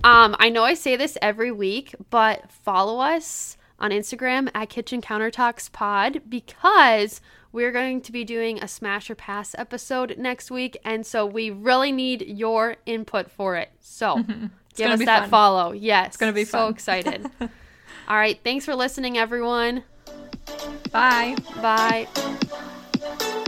Um, 0.03 0.35
I 0.39 0.49
know 0.49 0.63
I 0.63 0.75
say 0.75 0.95
this 0.95 1.17
every 1.21 1.51
week, 1.51 1.93
but 2.09 2.49
follow 2.49 2.99
us 2.99 3.57
on 3.79 3.91
Instagram 3.91 4.49
at 4.53 4.69
Kitchen 4.69 5.01
Countertalks 5.01 5.71
Pod 5.71 6.21
because 6.29 7.19
we're 7.51 7.71
going 7.71 8.01
to 8.01 8.11
be 8.11 8.23
doing 8.23 8.61
a 8.63 8.67
Smash 8.67 9.09
or 9.09 9.15
Pass 9.15 9.55
episode 9.57 10.15
next 10.17 10.51
week, 10.51 10.77
and 10.85 11.05
so 11.05 11.25
we 11.25 11.49
really 11.49 11.91
need 11.91 12.21
your 12.21 12.77
input 12.85 13.29
for 13.31 13.55
it. 13.55 13.71
So 13.81 14.15
give 14.23 14.49
gonna 14.77 14.93
us 14.93 15.05
that 15.05 15.21
fun. 15.21 15.29
follow. 15.29 15.71
Yes, 15.71 16.07
it's 16.07 16.17
gonna 16.17 16.31
be 16.31 16.45
so 16.45 16.67
excited. 16.67 17.25
All 18.07 18.17
right, 18.17 18.39
thanks 18.43 18.65
for 18.65 18.75
listening, 18.75 19.17
everyone. 19.17 19.83
Bye. 20.91 21.35
Bye. 21.61 22.07
Bye. 22.99 23.38